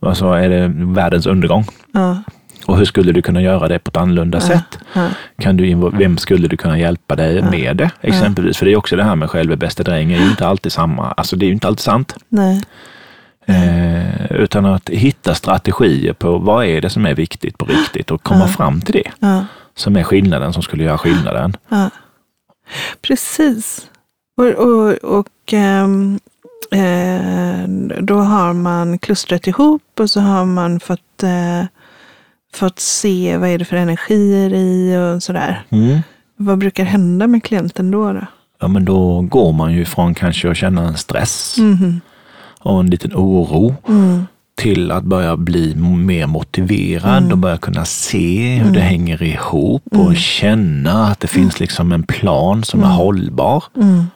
Alltså, 0.00 0.26
är 0.32 0.48
det 0.48 0.68
världens 0.74 1.26
undergång? 1.26 1.64
Ja. 1.92 2.16
Och 2.66 2.78
hur 2.78 2.84
skulle 2.84 3.12
du 3.12 3.22
kunna 3.22 3.42
göra 3.42 3.68
det 3.68 3.78
på 3.78 3.88
ett 3.88 3.96
annorlunda 3.96 4.40
sätt? 4.40 4.78
Ja. 4.92 5.08
Kan 5.38 5.56
du, 5.56 5.64
invo- 5.64 5.98
vem 5.98 6.18
skulle 6.18 6.48
du 6.48 6.56
kunna 6.56 6.78
hjälpa 6.78 7.16
dig 7.16 7.42
med 7.42 7.76
det 7.76 7.90
exempelvis? 8.00 8.56
För 8.56 8.66
det 8.66 8.72
är 8.72 8.76
också 8.76 8.96
det 8.96 9.04
här 9.04 9.16
med 9.16 9.30
själv 9.30 9.52
är 9.52 9.56
bästa 9.56 9.82
dräng, 9.82 10.12
är 10.12 10.18
ju 10.18 10.30
inte 10.30 10.46
alltid 10.46 10.72
samma, 10.72 11.10
alltså 11.12 11.36
det 11.36 11.44
är 11.44 11.48
ju 11.48 11.52
inte 11.54 11.66
alltid 11.66 11.80
sant. 11.84 12.14
Nej. 12.28 12.62
Eh, 13.46 14.32
utan 14.32 14.64
att 14.66 14.88
hitta 14.88 15.34
strategier 15.34 16.12
på 16.12 16.38
vad 16.38 16.64
är 16.66 16.80
det 16.80 16.90
som 16.90 17.06
är 17.06 17.14
viktigt 17.14 17.58
på 17.58 17.64
riktigt 17.66 18.10
och 18.10 18.22
komma 18.22 18.48
fram 18.48 18.80
till 18.80 18.94
det 18.94 19.10
Ja. 19.18 19.44
som 19.74 19.96
är 19.96 20.02
skillnaden 20.02 20.52
som 20.52 20.62
skulle 20.62 20.84
göra 20.84 20.98
skillnaden. 20.98 21.56
Ja. 21.68 21.90
Precis. 23.02 23.86
Och, 24.36 24.46
och, 24.46 24.92
och 25.18 25.28
ehm, 25.52 26.18
eh, 26.70 27.68
då 28.00 28.18
har 28.18 28.52
man 28.52 28.98
klustrat 28.98 29.46
ihop 29.46 29.82
och 30.00 30.10
så 30.10 30.20
har 30.20 30.44
man 30.44 30.80
fått, 30.80 31.22
eh, 32.56 32.58
fått 32.58 32.78
se 32.80 33.36
vad 33.36 33.48
är 33.48 33.58
det 33.58 33.64
för 33.64 33.76
energier 33.76 34.54
i 34.54 34.96
och 35.16 35.22
sådär. 35.22 35.62
Mm. 35.70 35.98
Vad 36.36 36.58
brukar 36.58 36.84
hända 36.84 37.26
med 37.26 37.42
klienten 37.44 37.90
då? 37.90 38.12
då? 38.12 38.26
Ja, 38.60 38.68
men 38.68 38.84
då 38.84 39.20
går 39.20 39.52
man 39.52 39.72
ju 39.72 39.84
från 39.84 40.14
kanske 40.14 40.50
att 40.50 40.56
känna 40.56 40.82
en 40.88 40.96
stress 40.96 41.56
Mhm. 41.58 42.00
och 42.60 42.80
en 42.80 42.90
liten 42.90 43.12
oro 43.14 43.74
Mm. 43.88 44.26
till 44.54 44.90
att 44.90 45.04
börja 45.04 45.36
bli 45.36 45.74
mer 45.76 46.26
motiverad 46.26 47.32
och 47.32 47.38
börja 47.38 47.56
kunna 47.58 47.84
se 47.84 48.56
hur 48.56 48.72
det 48.72 48.80
hänger 48.80 49.22
ihop 49.22 49.82
och 49.92 50.16
känna 50.16 51.06
att 51.06 51.20
det 51.20 51.28
finns 51.28 51.60
liksom 51.60 51.92
en 51.92 52.02
plan 52.02 52.64
som 52.64 52.82
är 52.82 52.86
hållbar. 52.86 53.64
Mm. 53.76 54.06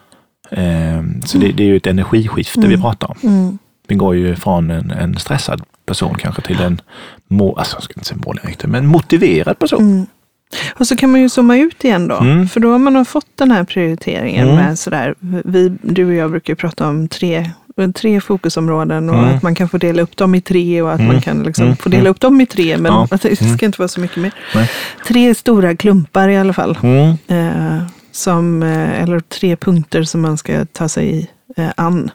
Eh, 0.51 1.25
Så 1.25 1.37
det, 1.37 1.51
det 1.51 1.63
är 1.63 1.67
ju 1.67 1.77
ett 1.77 1.87
energiskifte 1.87 2.67
vi 2.67 2.77
pratar 2.77 3.07
om. 3.11 3.17
Mm. 3.29 3.57
Vi 3.87 3.95
går 3.95 4.15
ju 4.15 4.35
från 4.35 4.69
en, 4.71 4.91
en 4.91 5.17
stressad 5.17 5.61
person 5.91 6.15
kanske 6.15 6.41
till 6.41 6.61
en 6.61 6.81
må, 7.27 7.55
alltså, 7.55 7.75
jag 7.75 7.83
ska 7.83 7.93
inte 7.93 8.07
säga 8.07 8.19
målinriktad, 8.25 8.67
men 8.67 8.87
motiverad 8.87 9.59
person. 9.59 9.81
Mm. 9.81 10.05
Och 10.73 10.87
så 10.87 10.95
kan 10.95 11.11
man 11.11 11.21
ju 11.21 11.29
zooma 11.29 11.57
ut 11.57 11.83
igen 11.83 12.07
då. 12.07 12.15
Mm. 12.17 12.47
För 12.47 12.59
då 12.59 12.71
har 12.71 12.79
man 12.79 13.05
fått 13.05 13.27
den 13.35 13.51
här 13.51 13.63
prioriteringen 13.63 14.47
Mm. 14.49 14.55
med 14.65 14.79
sådär, 14.79 15.15
vi, 15.45 15.69
du 15.81 16.05
och 16.05 16.13
jag 16.13 16.31
brukar 16.31 16.51
ju 16.53 16.55
prata 16.55 16.87
om 16.87 17.07
tre, 17.07 17.49
tre 17.95 18.21
fokusområden 18.21 19.09
och 19.09 19.15
Mm. 19.17 19.35
att 19.35 19.43
man 19.43 19.55
kan 19.55 19.69
få 19.69 19.77
dela 19.77 20.01
upp 20.01 20.17
dem 20.17 20.35
i 20.35 20.41
tre 20.41 20.81
och 20.81 20.91
att 20.93 20.99
Mm. 20.99 21.11
man 21.13 21.21
kan 21.21 21.43
liksom 21.43 21.65
Mm. 21.65 21.77
få 21.77 21.89
dela 21.89 22.09
upp 22.09 22.19
dem 22.19 22.41
i 22.41 22.45
tre. 22.45 22.77
Men 22.77 22.91
Ja. 22.91 23.07
det 23.21 23.35
ska 23.35 23.45
Mm. 23.45 23.57
inte 23.61 23.81
vara 23.81 23.87
så 23.87 23.99
mycket 24.01 24.17
mer. 24.17 24.31
Nej. 24.55 24.69
Tre 25.07 25.35
stora 25.35 25.75
klumpar 25.75 26.29
i 26.29 26.37
alla 26.37 26.53
fall. 26.53 26.77
Mm. 26.83 27.17
Eh, 27.27 27.83
som, 28.11 28.63
eh, 28.63 29.01
eller 29.03 29.19
tre 29.19 29.55
punkter 29.55 30.03
som 30.03 30.21
man 30.21 30.37
ska 30.37 30.65
ta 30.65 30.89
sig 30.89 31.31
eh, 31.57 31.69
an. 31.77 32.11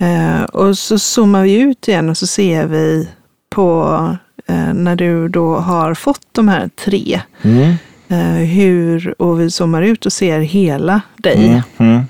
Eh, 0.00 0.42
och 0.42 0.78
så 0.78 0.98
zoomar 0.98 1.42
vi 1.42 1.60
ut 1.60 1.88
igen 1.88 2.08
och 2.08 2.18
så 2.18 2.26
ser 2.26 2.66
vi 2.66 3.08
på 3.50 4.16
eh, 4.46 4.74
när 4.74 4.96
du 4.96 5.28
då 5.28 5.56
har 5.56 5.94
fått 5.94 6.26
de 6.32 6.48
här 6.48 6.70
tre. 6.84 7.20
Mm. 7.42 7.74
Eh, 8.08 8.46
hur, 8.48 9.22
och 9.22 9.40
vi 9.40 9.50
zoomar 9.50 9.82
ut 9.82 10.06
och 10.06 10.12
ser 10.12 10.40
hela 10.40 11.00
dig. 11.16 11.46
Mm. 11.46 11.60
Mm. 11.78 12.04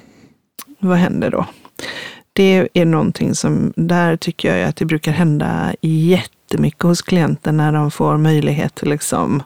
Vad 0.78 0.98
händer 0.98 1.30
då? 1.30 1.46
Det 2.32 2.68
är 2.74 2.84
någonting 2.84 3.34
som, 3.34 3.72
där 3.76 4.16
tycker 4.16 4.56
jag 4.56 4.68
att 4.68 4.76
det 4.76 4.84
brukar 4.84 5.12
hända 5.12 5.74
jättemycket 5.80 6.82
hos 6.82 7.02
klienter 7.02 7.52
när 7.52 7.72
de 7.72 7.90
får 7.90 8.16
möjlighet 8.16 8.82
att 8.82 8.88
liksom 8.88 9.42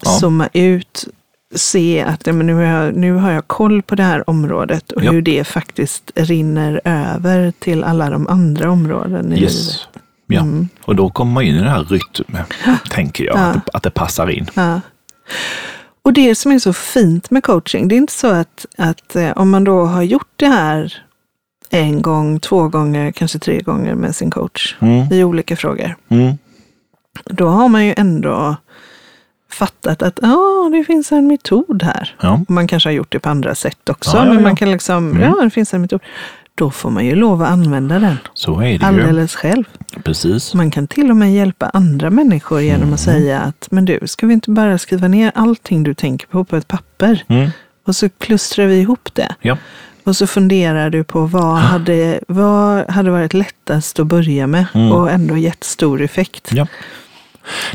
Ja. 0.00 0.10
zooma 0.10 0.48
ut, 0.52 1.08
se 1.54 2.02
att 2.02 2.26
men 2.26 2.46
nu, 2.46 2.54
har 2.54 2.62
jag, 2.62 2.94
nu 2.94 3.12
har 3.12 3.30
jag 3.32 3.46
koll 3.48 3.82
på 3.82 3.94
det 3.94 4.02
här 4.02 4.30
området 4.30 4.92
och 4.92 5.04
Ja. 5.04 5.10
hur 5.12 5.22
det 5.22 5.44
faktiskt 5.44 6.10
rinner 6.14 6.80
över 6.84 7.52
till 7.58 7.84
alla 7.84 8.10
de 8.10 8.28
andra 8.28 8.70
områden 8.70 9.26
i 9.32 9.36
livet. 9.36 9.42
Yes. 9.42 9.86
Ja. 10.26 10.40
Mm. 10.40 10.68
Och 10.84 10.96
då 10.96 11.10
kommer 11.10 11.32
man 11.32 11.42
in 11.42 11.54
i 11.54 11.58
den 11.58 11.68
här 11.68 11.84
rytmen, 11.84 12.44
tänker 12.90 13.24
jag, 13.24 13.36
Ja. 13.36 13.40
att, 13.40 13.54
det, 13.66 13.70
att 13.74 13.82
det 13.82 13.90
passar 13.90 14.30
in. 14.30 14.46
Ja. 14.54 14.80
Och 16.02 16.12
det 16.12 16.34
som 16.34 16.52
är 16.52 16.58
så 16.58 16.72
fint 16.72 17.30
med 17.30 17.42
coaching, 17.44 17.88
det 17.88 17.94
är 17.94 17.96
inte 17.96 18.12
så 18.12 18.26
att, 18.26 18.66
att 18.78 19.16
eh, 19.16 19.30
om 19.36 19.50
man 19.50 19.64
då 19.64 19.84
har 19.84 20.02
gjort 20.02 20.32
det 20.36 20.46
här 20.48 20.94
en 21.70 22.02
gång, 22.02 22.40
två 22.40 22.68
gånger, 22.68 23.12
kanske 23.12 23.38
tre 23.38 23.60
gånger 23.60 23.94
med 23.94 24.16
sin 24.16 24.30
coach 24.30 24.76
Mm. 24.80 25.12
i 25.12 25.24
olika 25.24 25.56
frågor. 25.56 25.96
Mm. 26.08 26.34
Då 27.24 27.48
har 27.48 27.68
man 27.68 27.86
ju 27.86 27.94
ändå 27.96 28.56
fattat 29.50 30.02
att 30.02 30.18
ah, 30.24 30.68
det 30.72 30.84
finns 30.84 31.12
en 31.12 31.26
metod 31.26 31.82
här. 31.82 32.14
Ja. 32.20 32.40
Man 32.48 32.66
kanske 32.66 32.88
har 32.88 32.94
gjort 32.94 33.12
det 33.12 33.18
på 33.18 33.28
andra 33.28 33.54
sätt 33.54 33.88
också, 33.88 34.16
Ja, 34.16 34.26
ja, 34.26 34.32
men 34.32 34.42
man 34.42 34.56
kan 34.56 34.70
liksom, 34.70 35.10
Mm. 35.10 35.22
ja 35.22 35.44
det 35.44 35.50
finns 35.50 35.74
en 35.74 35.80
metod. 35.80 36.00
Då 36.56 36.70
får 36.70 36.90
man 36.90 37.06
ju 37.06 37.14
lov 37.14 37.42
att 37.42 37.48
använda 37.48 37.98
den 37.98 38.16
Så 38.34 38.60
är 38.60 38.64
det 38.64 38.70
ju. 38.72 38.84
alldeles 38.84 39.34
själv. 39.34 39.64
Precis. 40.04 40.54
Man 40.54 40.70
kan 40.70 40.86
till 40.86 41.10
och 41.10 41.16
med 41.16 41.34
hjälpa 41.34 41.70
andra 41.74 42.10
människor 42.10 42.60
genom 42.60 42.82
Mm. 42.82 42.94
att 42.94 43.00
säga 43.00 43.40
att, 43.40 43.66
men 43.70 43.84
du, 43.84 43.98
ska 44.04 44.26
vi 44.26 44.34
inte 44.34 44.50
bara 44.50 44.78
skriva 44.78 45.08
ner 45.08 45.32
allting 45.34 45.82
du 45.82 45.94
tänker 45.94 46.26
på 46.26 46.44
på 46.44 46.56
ett 46.56 46.68
papper? 46.68 47.24
Mm. 47.28 47.50
Och 47.86 47.96
så 47.96 48.08
klustrar 48.08 48.66
vi 48.66 48.76
ihop 48.80 49.08
det. 49.12 49.34
Ja. 49.40 49.56
Och 50.04 50.16
så 50.16 50.26
funderar 50.26 50.90
du 50.90 51.04
på 51.04 51.26
vad 51.26 51.56
hade, 51.56 52.20
vad 52.28 52.90
hade 52.90 53.10
varit 53.10 53.34
lättast 53.34 54.00
att 54.00 54.06
börja 54.06 54.46
med 54.46 54.66
Mm. 54.74 54.92
och 54.92 55.10
ändå 55.10 55.36
gett 55.36 55.64
stor 55.64 56.02
effekt. 56.02 56.50
Ja. 56.52 56.66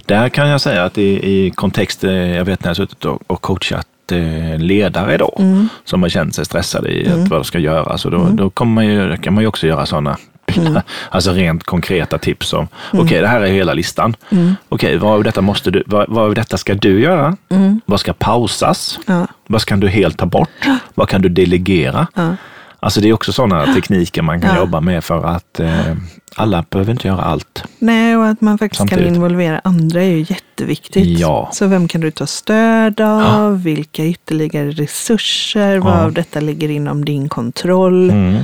Där 0.06 0.30
kan 0.30 0.48
jag 0.50 0.62
säga 0.62 0.84
att 0.84 0.98
i, 0.98 1.04
i 1.46 1.52
kontext, 1.56 2.04
eh, 2.04 2.12
jag 2.12 2.46
vet 2.46 2.64
när 2.64 2.70
jag 2.70 2.78
suttit 2.78 3.06
och, 3.06 3.22
och 3.28 3.42
coachat 3.42 3.88
eh, 4.12 4.58
ledare 4.60 5.18
då, 5.18 5.36
Mm. 5.40 5.70
som 5.86 6.02
har 6.02 6.10
känt 6.10 6.36
sig 6.36 6.46
stressade 6.46 6.90
i 6.90 7.10
att 7.10 7.28
vad 7.30 7.40
de 7.40 7.44
ska 7.44 7.60
göra. 7.60 7.98
Så 7.98 8.10
då, 8.10 8.28
då 8.32 8.50
kommer 8.50 8.74
man 8.74 8.86
ju, 8.88 9.18
kan 9.18 9.34
man 9.34 9.44
ju 9.44 9.48
också 9.48 9.68
göra 9.68 9.86
sådana 9.86 10.18
Mm. 10.58 10.82
Alltså 11.10 11.32
rent 11.32 11.64
konkreta 11.64 12.18
tips 12.18 12.54
om, 12.54 12.68
okej 12.94 13.22
det 13.22 13.28
här 13.28 13.42
är 13.42 13.48
hela 13.52 13.74
listan. 13.74 14.16
Mm. 14.30 14.56
Okej, 14.70 14.98
vad 14.98 15.14
av 15.14 15.24
detta 15.24 15.42
måste 15.42 15.72
du, 15.72 15.84
vad, 15.86 16.06
vad 16.10 16.24
av 16.26 16.34
detta 16.36 16.58
ska 16.58 16.74
du 16.76 17.02
göra? 17.02 17.38
Mm. 17.50 17.82
Vad 17.86 18.00
ska 18.00 18.14
pausas? 18.14 19.00
Ja, 19.08 19.28
Vad 19.48 19.66
kan 19.66 19.80
du 19.80 19.88
helt 19.88 20.18
ta 20.18 20.26
bort? 20.26 20.50
Vad 20.96 21.10
kan 21.10 21.22
du 21.22 21.30
delegera? 21.30 22.08
ja, 22.16 22.36
Alltså 22.80 23.02
det 23.02 23.10
är 23.10 23.14
också 23.14 23.34
sådana 23.34 23.74
tekniker 23.74 24.22
man 24.22 24.42
kan 24.42 24.50
Ja. 24.50 24.58
jobba 24.58 24.82
med 24.82 25.04
för 25.04 25.26
att 25.26 25.60
eh, 25.60 25.96
alla 26.36 26.66
behöver 26.70 26.92
inte 26.92 27.08
göra 27.08 27.22
allt. 27.22 27.64
Nej, 27.80 28.18
och 28.18 28.26
att 28.28 28.42
man 28.42 28.58
faktiskt 28.58 28.78
Samtidigt. 28.78 29.06
kan 29.06 29.16
involvera 29.16 29.62
andra 29.64 30.02
är 30.04 30.08
ju 30.10 30.26
jätteviktigt. 30.30 31.20
Ja. 31.20 31.50
Så 31.54 31.68
vem 31.68 31.88
kan 31.88 32.02
du 32.02 32.12
ta 32.12 32.28
stöd 32.28 33.02
av? 33.02 33.64
Vilka 33.64 34.06
ytterligare 34.06 34.72
resurser? 34.72 35.78
Vad 35.78 35.94
Ja. 35.94 36.04
av 36.04 36.14
detta 36.14 36.40
ligger 36.40 36.70
inom 36.70 37.06
din 37.06 37.30
kontroll? 37.30 38.10
Mm. 38.10 38.36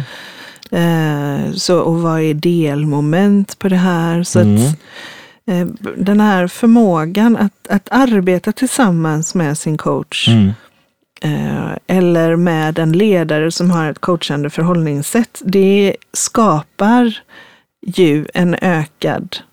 Eh, 0.72 1.52
så, 1.54 1.80
och 1.80 2.02
vad 2.02 2.22
är 2.22 2.34
delmoment 2.34 3.60
på 3.60 3.70
det 3.70 3.76
här? 3.76 4.24
Så 4.24 4.40
Mm. 4.40 4.56
att, 4.56 4.76
eh, 5.48 5.66
den 5.98 6.20
här 6.20 6.48
förmågan 6.48 7.38
att, 7.38 7.68
att 7.70 7.88
arbeta 7.92 8.52
tillsammans 8.52 9.36
med 9.36 9.58
sin 9.58 9.78
coach 9.78 10.28
Mm. 10.30 10.52
Eh, 11.22 11.72
eller 11.88 12.36
med 12.36 12.80
en 12.80 12.92
ledare 12.92 13.52
som 13.52 13.72
har 13.72 13.92
ett 13.92 14.00
coachande 14.00 14.50
förhållningssätt, 14.50 15.42
det 15.46 15.96
skapar 16.14 17.20
ju 17.86 18.26
en 18.34 18.56
ökad 18.62 19.38
eh, 19.38 19.46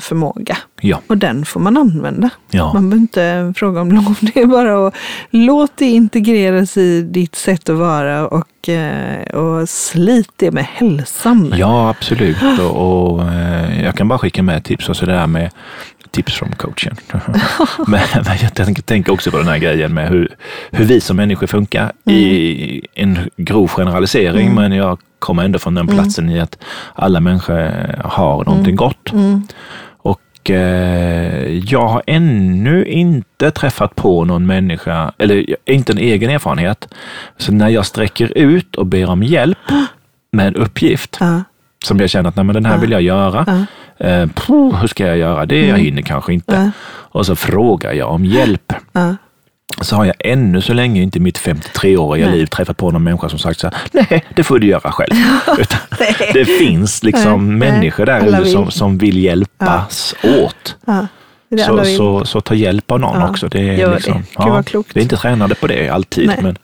förmåga. 0.00 0.56
Ja, 0.80 1.00
Och 1.06 1.18
den 1.18 1.44
får 1.44 1.60
man 1.60 1.76
använda. 1.76 2.30
ja. 2.50 2.72
Man 2.74 2.90
behöver 2.90 3.02
inte 3.02 3.52
fråga 3.56 3.80
om 3.80 3.92
lov. 3.92 4.16
Det 4.20 4.40
är 4.40 4.46
bara 4.46 4.86
att 4.86 4.94
låt 5.30 5.72
det 5.76 5.86
integreras 5.90 6.76
i 6.76 7.02
ditt 7.02 7.34
sätt 7.34 7.68
att 7.68 7.76
vara 7.76 8.28
och, 8.28 8.68
eh, 8.68 9.22
och 9.22 9.68
slit 9.68 10.30
det 10.36 10.50
med 10.50 10.64
hälsan. 10.64 11.52
ja 11.56 11.88
absolut. 11.90 12.36
Och, 12.60 13.10
och 13.12 13.22
eh, 13.28 13.84
jag 13.84 13.94
kan 13.94 14.08
bara 14.08 14.18
skicka 14.18 14.42
med 14.42 14.64
tips 14.64 14.88
och 14.88 14.96
sådär 14.96 15.26
med 15.26 15.50
tips 16.10 16.34
från 16.34 16.52
coachen. 16.52 16.96
men, 17.86 18.00
men 18.24 18.36
jag 18.42 18.54
tänker, 18.54 18.82
tänker 18.82 19.12
också 19.12 19.30
på 19.30 19.36
den 19.38 19.48
här 19.48 19.58
grejen 19.58 19.94
med 19.94 20.08
hur, 20.08 20.36
hur 20.70 20.84
vi 20.84 21.00
som 21.00 21.16
människor 21.16 21.46
funkar 21.46 21.92
i 22.04 22.82
en 22.94 23.18
grov 23.36 23.68
generalisering, 23.68 24.54
men 24.54 24.72
jag 24.72 24.98
kommer 25.22 25.44
ändå 25.44 25.58
från 25.58 25.74
den 25.74 25.86
platsen 25.86 26.30
i 26.30 26.40
att 26.40 26.58
alla 26.94 27.20
människor 27.20 27.96
har 28.04 28.44
någonting 28.44 28.76
gott. 28.76 29.12
Mm. 29.12 29.42
Och 29.96 30.50
eh, 30.50 31.58
jag 31.58 31.88
har 31.88 32.02
ännu 32.06 32.84
inte 32.84 33.50
träffat 33.50 33.94
på 33.94 34.24
någon 34.24 34.46
människa, 34.46 35.12
eller 35.18 35.56
inte 35.70 35.92
en 35.92 35.98
egen 35.98 36.30
erfarenhet. 36.30 36.94
Så 37.36 37.52
när 37.52 37.68
jag 37.68 37.86
sträcker 37.86 38.38
ut 38.38 38.76
och 38.76 38.86
ber 38.86 39.10
om 39.10 39.22
hjälp 39.22 39.58
med 40.32 40.46
en 40.46 40.56
uppgift 40.56 41.16
Ja, 41.20 41.42
som 41.84 42.00
jag 42.00 42.10
känner 42.10 42.28
att 42.28 42.36
nej, 42.36 42.44
men 42.44 42.54
den 42.54 42.64
här 42.64 42.78
vill 42.78 42.92
jag 42.92 43.02
göra. 43.02 43.44
ja, 43.46 43.64
Eh, 44.02 44.26
puh, 44.34 44.76
hur 44.80 44.88
ska 44.88 45.06
jag 45.06 45.16
göra 45.16 45.46
det? 45.46 45.66
Jag 45.66 45.78
hinner 45.78 46.02
kanske 46.02 46.32
inte. 46.32 46.54
Ja. 46.54 46.70
Och 46.86 47.26
så 47.26 47.36
frågar 47.36 47.92
jag 47.92 48.10
om 48.10 48.24
hjälp. 48.24 48.72
Ja. 49.78 49.84
Så 49.84 49.96
har 49.96 50.04
jag 50.04 50.14
ännu 50.18 50.60
så 50.60 50.72
länge 50.72 51.02
inte 51.02 51.18
i 51.18 51.20
mitt 51.20 51.38
53-åriga 51.38 52.26
Nej. 52.26 52.38
liv 52.38 52.46
träffat 52.46 52.76
på 52.76 52.90
någon 52.90 53.02
människa 53.02 53.28
som 53.28 53.38
sagt 53.38 53.60
så 53.60 53.66
här, 53.66 53.76
nej, 54.10 54.24
det 54.36 54.44
får 54.44 54.58
du 54.58 54.66
göra 54.66 54.92
själv. 54.92 55.10
Det 56.32 56.44
finns 56.44 57.02
liksom 57.02 57.58
Nej, 57.58 57.70
människor 57.70 58.06
där 58.06 58.40
ute 58.40 58.50
som, 58.50 58.70
som 58.70 58.98
vill 58.98 59.18
hjälpas 59.24 60.14
åt. 60.22 60.76
ja. 60.86 61.06
Det 61.54 61.62
är 61.62 61.68
alla 61.68 61.84
Så, 61.84 61.96
så, 61.96 62.24
så 62.24 62.40
ta 62.40 62.54
hjälp 62.54 62.90
av 62.90 63.00
någon 63.00 63.20
Ja, 63.20 63.28
också. 63.30 63.48
Det 63.48 63.58
är 63.58 63.72
gör 63.76 63.88
det. 63.88 63.94
liksom, 63.94 64.22
vad 64.36 64.66
klokt. 64.66 64.96
Vi 64.96 65.00
är 65.00 65.02
inte 65.02 65.16
tränade 65.16 65.54
på 65.54 65.66
det 65.66 65.88
alltid. 65.88 66.26
Nej. 66.26 66.38
Men, 66.42 66.56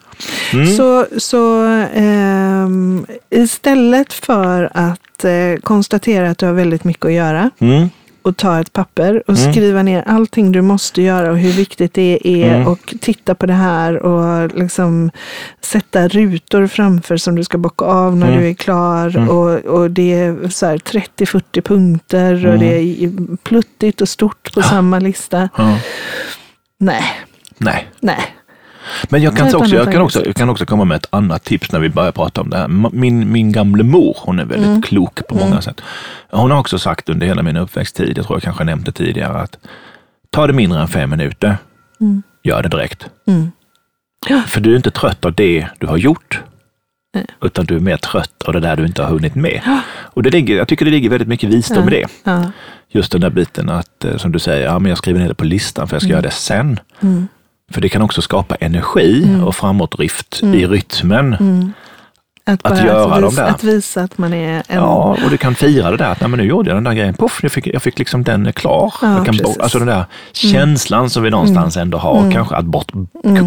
mm, 0.53 0.67
Så, 0.77 1.07
så 1.19 1.65
ehm, 1.95 3.07
istället 3.31 4.13
för 4.13 4.71
att 4.75 5.25
eh, 5.25 5.61
konstatera 5.63 6.31
att 6.31 6.39
du 6.39 6.47
har 6.47 6.53
väldigt 6.53 6.85
mycket 6.85 7.05
att 7.07 7.13
göra 7.13 7.51
mm, 7.59 7.91
och 8.23 8.37
ta 8.37 8.61
ett 8.61 8.73
papper 8.73 9.23
och 9.27 9.39
Mm. 9.39 9.53
skriva 9.53 9.83
ner 9.83 10.03
allting 10.07 10.53
du 10.53 10.63
måste 10.63 11.03
göra 11.03 11.31
och 11.31 11.39
hur 11.39 11.53
viktigt 11.53 11.95
det 11.95 12.21
är 12.29 12.55
Mm. 12.55 12.67
och 12.67 12.95
titta 13.01 13.35
på 13.35 13.47
det 13.47 13.53
här 13.53 13.97
och 14.03 14.55
liksom 14.59 15.11
sätta 15.61 16.09
rutor 16.09 16.67
framför 16.67 17.17
som 17.17 17.35
du 17.35 17.45
ska 17.45 17.59
bocka 17.59 17.85
av 17.85 18.17
när 18.17 18.29
Mm. 18.29 18.41
du 18.41 18.49
är 18.49 18.55
klar 18.55 19.17
Mm. 19.17 19.29
och, 19.29 19.51
och 19.65 19.91
det 19.91 20.15
är 20.15 20.49
så 20.49 20.67
här 20.67 20.79
30-40 20.79 21.61
punkter 21.63 22.47
och 22.47 22.55
Mm. 22.55 22.61
det 22.61 22.77
är 23.05 23.37
pluttigt 23.37 24.01
och 24.01 24.09
stort 24.09 24.55
på 24.55 24.63
samma 24.63 24.99
lista. 24.99 25.49
ja, 25.57 25.79
Nej, 26.79 27.03
nej. 27.59 27.89
nej. 28.01 28.35
Men 29.09 29.23
jag 29.23 29.37
kan, 29.37 29.55
också, 29.55 29.75
jag, 29.77 29.93
kan 29.93 30.03
också, 30.03 30.27
jag 30.27 30.37
kan 30.37 30.49
också 30.51 30.67
komma 30.67 30.85
med 30.85 30.97
ett 30.97 31.07
annat 31.11 31.45
tips 31.45 31.73
när 31.73 31.81
vi 31.81 31.89
börjar 31.89 32.13
prata 32.13 32.41
om 32.41 32.51
det 32.51 32.57
här. 32.57 32.69
Min, 32.93 33.33
min 33.33 33.53
gamle 33.53 33.83
mor, 33.83 34.17
hon 34.21 34.39
är 34.39 34.45
väldigt 34.45 34.69
Mm. 34.69 34.83
klok 34.83 35.27
på 35.29 35.35
många 35.35 35.61
sätt. 35.61 35.81
Hon 36.31 36.51
har 36.51 36.59
också 36.59 36.79
sagt 36.79 37.09
under 37.09 37.27
hela 37.27 37.43
min 37.43 37.57
uppväxttid, 37.57 38.19
jag 38.19 38.27
tror 38.27 38.37
jag 38.37 38.43
kanske 38.43 38.65
nämnt 38.65 38.87
det 38.87 38.93
tidigare, 38.93 39.39
att 39.41 39.59
ta 40.31 40.47
det 40.47 40.53
mindre 40.53 40.81
än 40.81 40.89
fem 40.89 41.11
minuter, 41.11 41.57
Mm. 42.01 42.23
gör 42.43 42.63
det 42.63 42.69
direkt. 42.69 43.07
Mm. 43.27 43.51
För 44.47 44.61
du 44.61 44.73
är 44.73 44.77
inte 44.77 44.91
trött 44.91 45.25
av 45.25 45.35
det 45.35 45.67
du 45.79 45.87
har 45.87 45.97
gjort, 45.97 46.41
Nej. 47.15 47.27
utan 47.43 47.65
du 47.67 47.77
är 47.77 47.81
mer 47.81 47.97
trött 47.97 48.43
av 48.47 48.53
det 48.53 48.61
där 48.61 48.77
du 48.77 48.87
inte 48.87 49.03
har 49.03 49.09
hunnit 49.11 49.35
med. 49.35 49.61
Och 49.91 50.23
det 50.23 50.31
ligger, 50.31 50.57
jag 50.57 50.69
tycker 50.69 50.85
det 50.85 50.91
ligger 50.91 51.11
väldigt 51.11 51.29
mycket 51.29 51.51
visdom 51.51 51.89
i 51.89 51.91
det. 51.91 52.07
Ja. 52.25 52.51
Just 52.91 53.13
den 53.13 53.21
där 53.21 53.31
biten 53.31 53.69
att, 53.71 54.05
eh, 54.05 54.17
som 54.17 54.33
du 54.33 54.39
säger, 54.39 54.65
ja, 54.67 54.79
men 54.79 54.89
jag 54.89 54.99
skriver 54.99 55.21
ner 55.21 55.29
det 55.29 55.35
på 55.35 55.45
listan 55.45 55.89
för 55.89 55.95
jag 55.97 56.03
ska 56.03 56.11
göra 56.11 56.23
det 56.23 56.31
sen. 56.31 56.81
Mm. 57.01 57.29
För 57.71 57.81
det 57.81 57.89
kan 57.89 58.03
också 58.03 58.23
skapa 58.23 58.55
energi 58.55 59.41
och 59.47 59.55
framåtdrift 59.57 60.41
i 60.43 60.67
rytmen. 60.67 61.35
Mm. 61.35 61.73
Att, 62.45 62.67
Att 62.67 62.85
göra 62.85 63.15
att 63.15 63.33
visa, 63.33 63.43
där. 63.43 63.51
att 63.51 63.65
visa 63.65 64.03
att 64.03 64.19
man 64.19 64.33
är 64.33 64.55
en... 64.55 64.63
Ja, 64.69 65.17
och 65.25 65.31
du 65.31 65.37
kan 65.37 65.55
fira 65.55 65.91
det 65.91 65.97
där 65.97 66.11
att 66.11 66.21
nej, 66.21 66.31
men 66.31 66.39
nu 66.39 66.47
gjorde 66.47 66.71
jag 66.71 66.77
den 66.77 66.85
där 66.85 66.93
grejen. 66.93 67.15
Puff, 67.15 67.39
jag 67.43 67.53
fick, 67.53 67.67
jag 67.67 67.83
fick 67.83 67.99
liksom 67.99 68.25
den 68.25 68.53
klar. 68.53 68.95
Ja, 69.03 69.17
jag 69.17 69.25
kan 69.27 69.37
bo. 69.37 69.49
Mm. 69.49 69.61
alltså 69.63 69.79
den 69.79 69.87
där 69.89 70.05
känslan 70.33 71.11
som 71.11 71.23
vi 71.23 71.31
någonstans 71.31 71.77
ändå 71.77 71.99
har, 71.99 72.31
kanske 72.33 72.55
att 72.57 72.65
bort, 72.65 72.93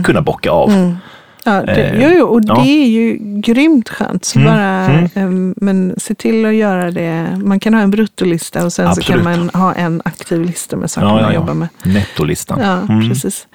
kunna 0.04 0.22
bocka 0.22 0.52
av. 0.52 0.70
Mm. 0.72 0.98
Ja, 1.44 1.62
det, 1.62 1.72
Eh, 1.84 2.02
jo, 2.04 2.10
jo, 2.18 2.26
och 2.26 2.42
ja. 2.46 2.54
det 2.56 2.70
är 2.70 2.88
ju 2.88 3.18
grymt 3.42 3.90
skönt. 3.90 4.26
Så 4.26 4.40
Mm, 4.40 4.52
bara, 4.52 4.62
mm. 4.86 5.10
em, 5.16 5.54
men 5.58 5.94
se 5.98 6.16
till 6.16 6.46
att 6.46 6.54
göra 6.56 6.92
det. 6.92 7.40
Man 7.44 7.60
kan 7.60 7.74
ha 7.74 7.82
en 7.82 7.92
bruttolista 7.92 8.66
och 8.66 8.74
sen 8.74 8.86
så 8.86 9.00
Absolut. 9.00 9.24
kan 9.24 9.24
man 9.24 9.50
ha 9.62 9.74
en 9.74 10.02
aktiv 10.06 10.42
lista 10.42 10.76
med 10.76 10.92
saker 10.92 11.08
Ja, 11.08 11.22
man 11.22 11.34
jobbar 11.34 11.54
med. 11.54 11.68
Nettolistan. 11.84 12.60
Ja, 12.62 12.94
Mm. 12.94 13.10
precis. 13.10 13.48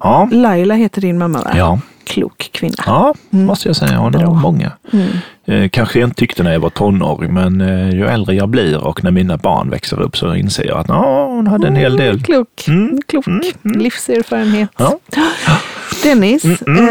Ja, 0.00 0.28
Laila 0.32 0.74
heter 0.74 1.00
din 1.00 1.18
mamma 1.18 1.38
va? 1.38 1.50
ja. 1.56 1.80
Klok 2.04 2.50
kvinna. 2.52 2.74
ja 2.86 3.14
måste 3.30 3.68
jag 3.68 3.76
säga. 3.76 3.96
Hon 3.98 4.14
har 4.14 4.34
många. 4.34 4.72
Mm. 4.92 5.08
Eh, 5.46 5.68
kanske 5.68 5.98
jag 6.00 6.06
inte 6.06 6.16
tyckte 6.20 6.42
när 6.42 6.52
jag 6.52 6.60
var 6.60 6.70
tonåring, 6.70 7.34
men 7.34 7.60
eh, 7.60 7.90
ju 7.90 8.06
äldre 8.06 8.34
jag 8.34 8.48
blir 8.48 8.76
och 8.84 9.04
när 9.04 9.10
mina 9.10 9.36
barn 9.36 9.70
växer 9.70 10.00
upp 10.02 10.16
så 10.16 10.34
inser 10.34 10.66
jag 10.66 10.78
att 10.78 10.88
hon 10.88 11.46
hade 11.46 11.68
en 11.68 11.76
hel 11.76 11.96
del. 11.96 12.22
Klok. 12.22 12.64
Mm, 12.68 12.98
Klok. 13.06 13.26
mm, 13.26 13.40
mm. 13.64 13.80
Livserfarenhet. 13.80 14.70
Ja. 14.76 14.98
Dennis, 16.02 16.44
Mm, 16.66 16.84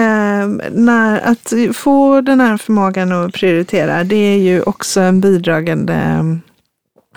eh, 0.62 0.70
när, 0.72 1.22
att 1.32 1.54
få 1.76 2.22
den 2.22 2.40
här 2.40 2.58
förmågan 2.58 3.12
att 3.12 3.34
prioritera, 3.34 4.04
det 4.04 4.16
är 4.16 4.38
ju 4.38 4.62
också 4.62 5.02
en 5.02 5.22
bidragande 5.22 5.96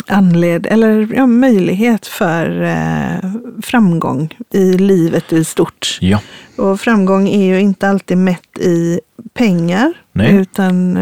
anled 0.08 0.66
eller 0.66 1.08
ja, 1.14 1.26
möjlighet 1.26 2.06
för 2.06 2.62
eh, 2.62 3.30
framgång 3.62 4.34
i 4.52 4.72
livet 4.78 5.32
i 5.32 5.44
stort. 5.44 5.98
Ja, 6.00 6.20
Och 6.56 6.80
framgång 6.80 7.28
är 7.28 7.44
ju 7.44 7.60
inte 7.60 7.88
alltid 7.88 8.18
mätt 8.18 8.58
i 8.58 9.00
pengar, 9.34 9.92
Nej. 10.12 10.34
utan 10.36 10.96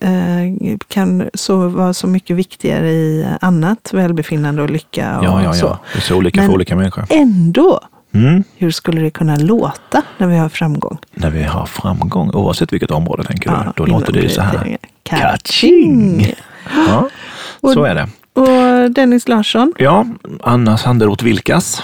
eh, 0.00 0.76
kan 0.88 1.30
så 1.34 1.68
vara 1.68 1.92
så 1.94 2.06
mycket 2.06 2.36
viktigare 2.36 2.90
i 2.90 3.26
annat 3.40 3.90
välbefinnande 3.92 4.62
och 4.62 4.70
lycka. 4.70 5.18
Och 5.18 5.24
ja, 5.24 5.42
ja, 5.42 5.52
Så. 5.52 5.66
ja. 5.66 5.78
Det 5.92 5.98
är 5.98 6.02
så 6.02 6.16
olika 6.16 6.40
Men- 6.40 6.46
för 6.48 6.54
olika 6.54 6.76
människor. 6.76 7.04
Ändå, 7.10 7.80
Mm. 8.14 8.44
hur 8.56 8.70
skulle 8.70 9.00
det 9.00 9.10
kunna 9.10 9.36
låta 9.36 10.02
när 10.18 10.26
vi 10.26 10.36
har 10.36 10.48
framgång? 10.48 10.98
När 11.14 11.30
vi 11.30 11.42
har 11.42 11.66
framgång, 11.66 12.30
oavsett 12.34 12.72
vilket 12.72 12.90
område 12.90 13.24
tänker 13.24 13.50
du, 13.50 13.56
då 13.76 13.86
låter 13.86 14.12
det 14.12 14.20
ju 14.20 14.28
så 14.28 14.40
här. 14.42 14.76
Kaching! 15.02 16.34
Ja, 16.88 17.08
Och- 17.60 17.72
så 17.72 17.84
är 17.84 17.94
det. 17.94 18.08
Och 18.32 18.90
Dennis 18.90 19.28
Larsson, 19.28 19.72
Ja, 19.78 20.06
Anna 20.40 20.76
Sanderoth 20.78 21.24
Vilkas 21.24 21.82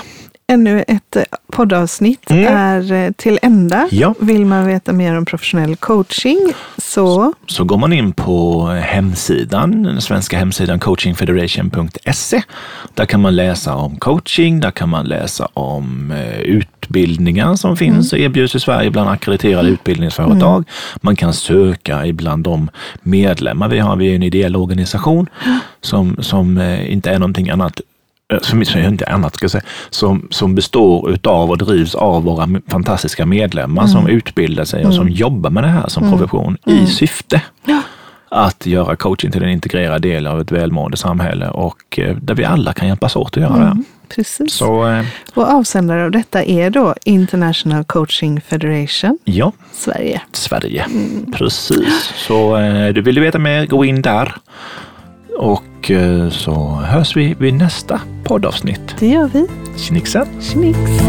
ännu 0.49 0.85
ett 0.89 1.17
eh, 1.17 1.23
poddavsnitt 1.53 2.31
Mm. 2.31 2.47
är 2.57 2.93
eh, 2.93 3.11
till 3.13 3.39
ända. 3.43 3.89
Ja. 3.91 4.15
Vill 4.21 4.47
man 4.47 4.67
veta 4.67 4.93
mer 4.93 5.19
om 5.19 5.25
professionell 5.25 5.77
coaching 5.77 6.39
så 6.79 7.33
Så 7.47 7.65
går 7.65 7.79
man 7.79 7.93
in 7.93 8.13
på 8.13 8.67
hemsidan, 8.67 9.83
den 9.83 10.01
svenska 10.01 10.39
hemsidan 10.39 10.79
coachingfederation.se. 10.79 12.43
Där 12.95 13.07
kan 13.07 13.21
man 13.21 13.37
läsa 13.37 13.75
om 13.75 13.97
coaching, 13.97 14.61
där 14.61 14.71
kan 14.71 14.89
man 14.89 15.07
läsa 15.07 15.49
om 15.55 16.11
eh, 16.11 16.41
utbildningar 16.41 17.55
som 17.57 17.77
finns 17.77 18.13
och 18.13 18.19
erbjuds 18.19 18.55
i 18.55 18.61
Sverige 18.61 18.91
bland 18.91 19.11
akkrediterade 19.11 19.69
utbildningsföretag. 19.69 20.65
Man 21.01 21.17
kan 21.17 21.33
söka 21.33 22.07
ibland 22.07 22.45
de 22.45 22.71
medlemmar 23.03 23.69
vi 23.69 23.79
har. 23.79 23.97
Vi 23.97 24.11
är 24.11 24.15
en 24.15 24.23
ideell 24.23 24.57
organisation 24.57 25.27
som, 25.81 26.17
som 26.21 26.61
inte 26.87 27.11
är 27.11 27.19
någonting 27.19 27.51
annat 27.51 27.81
som 28.43 28.65
som 28.65 28.81
inte 28.81 29.07
annat 29.07 29.35
ska 29.35 29.49
säga, 29.49 29.65
som, 29.91 30.29
som 30.31 30.55
består 30.55 31.11
utav 31.11 31.51
och 31.51 31.59
drivs 31.59 31.95
av 31.95 32.25
våra 32.25 32.49
fantastiska 32.69 33.27
medlemmar 33.27 33.87
som 33.87 34.07
utbildar 34.07 34.65
sig 34.65 34.87
och 34.87 34.95
som 34.95 35.09
jobbar 35.09 35.51
med 35.51 35.65
det 35.65 35.69
här 35.69 35.89
som 35.89 36.11
profession 36.11 36.57
i 36.67 36.87
syfte 36.87 37.43
att 38.29 38.67
göra 38.67 38.97
coaching 38.97 39.31
till 39.31 39.43
en 39.43 39.49
integrerad 39.49 40.03
del 40.03 40.27
av 40.27 40.41
ett 40.41 40.53
välmående 40.53 40.97
samhälle 40.97 41.49
och 41.49 41.99
eh, 41.99 42.17
där 42.17 42.35
vi 42.35 42.45
alla 42.45 42.73
kan 42.73 42.89
hjälpas 42.89 43.17
åt 43.17 43.37
att 43.37 43.43
göra 43.43 43.59
det. 43.59 43.83
precis. 44.09 44.55
Så 44.55 44.89
eh, 44.89 45.05
Och 45.35 45.49
avsändare 45.49 46.05
av 46.05 46.11
detta 46.11 46.45
är 46.45 46.71
då 46.71 46.95
International 47.05 47.85
Coaching 47.85 48.41
Federation 48.41 49.19
ja, 49.25 49.53
Sverige. 49.73 50.21
Sverige. 50.33 50.87
Precis. 51.33 52.13
Så 52.17 52.57
eh, 52.57 52.89
du 52.89 53.01
vill 53.01 53.15
du 53.15 53.21
veta 53.21 53.39
mer, 53.39 53.67
gå 53.67 53.85
in 53.85 54.03
där. 54.03 54.35
Och 55.37 55.91
eh, 55.91 56.29
så 56.31 56.55
hörs 56.71 57.17
vi 57.17 57.35
vid 57.35 57.55
nästa 57.55 58.01
poddavsnitt. 58.25 58.97
Det 58.99 59.07
gör 59.07 59.29
vi. 59.29 59.47
Schnicksen! 59.77 60.27
Schnicks. 60.41 61.01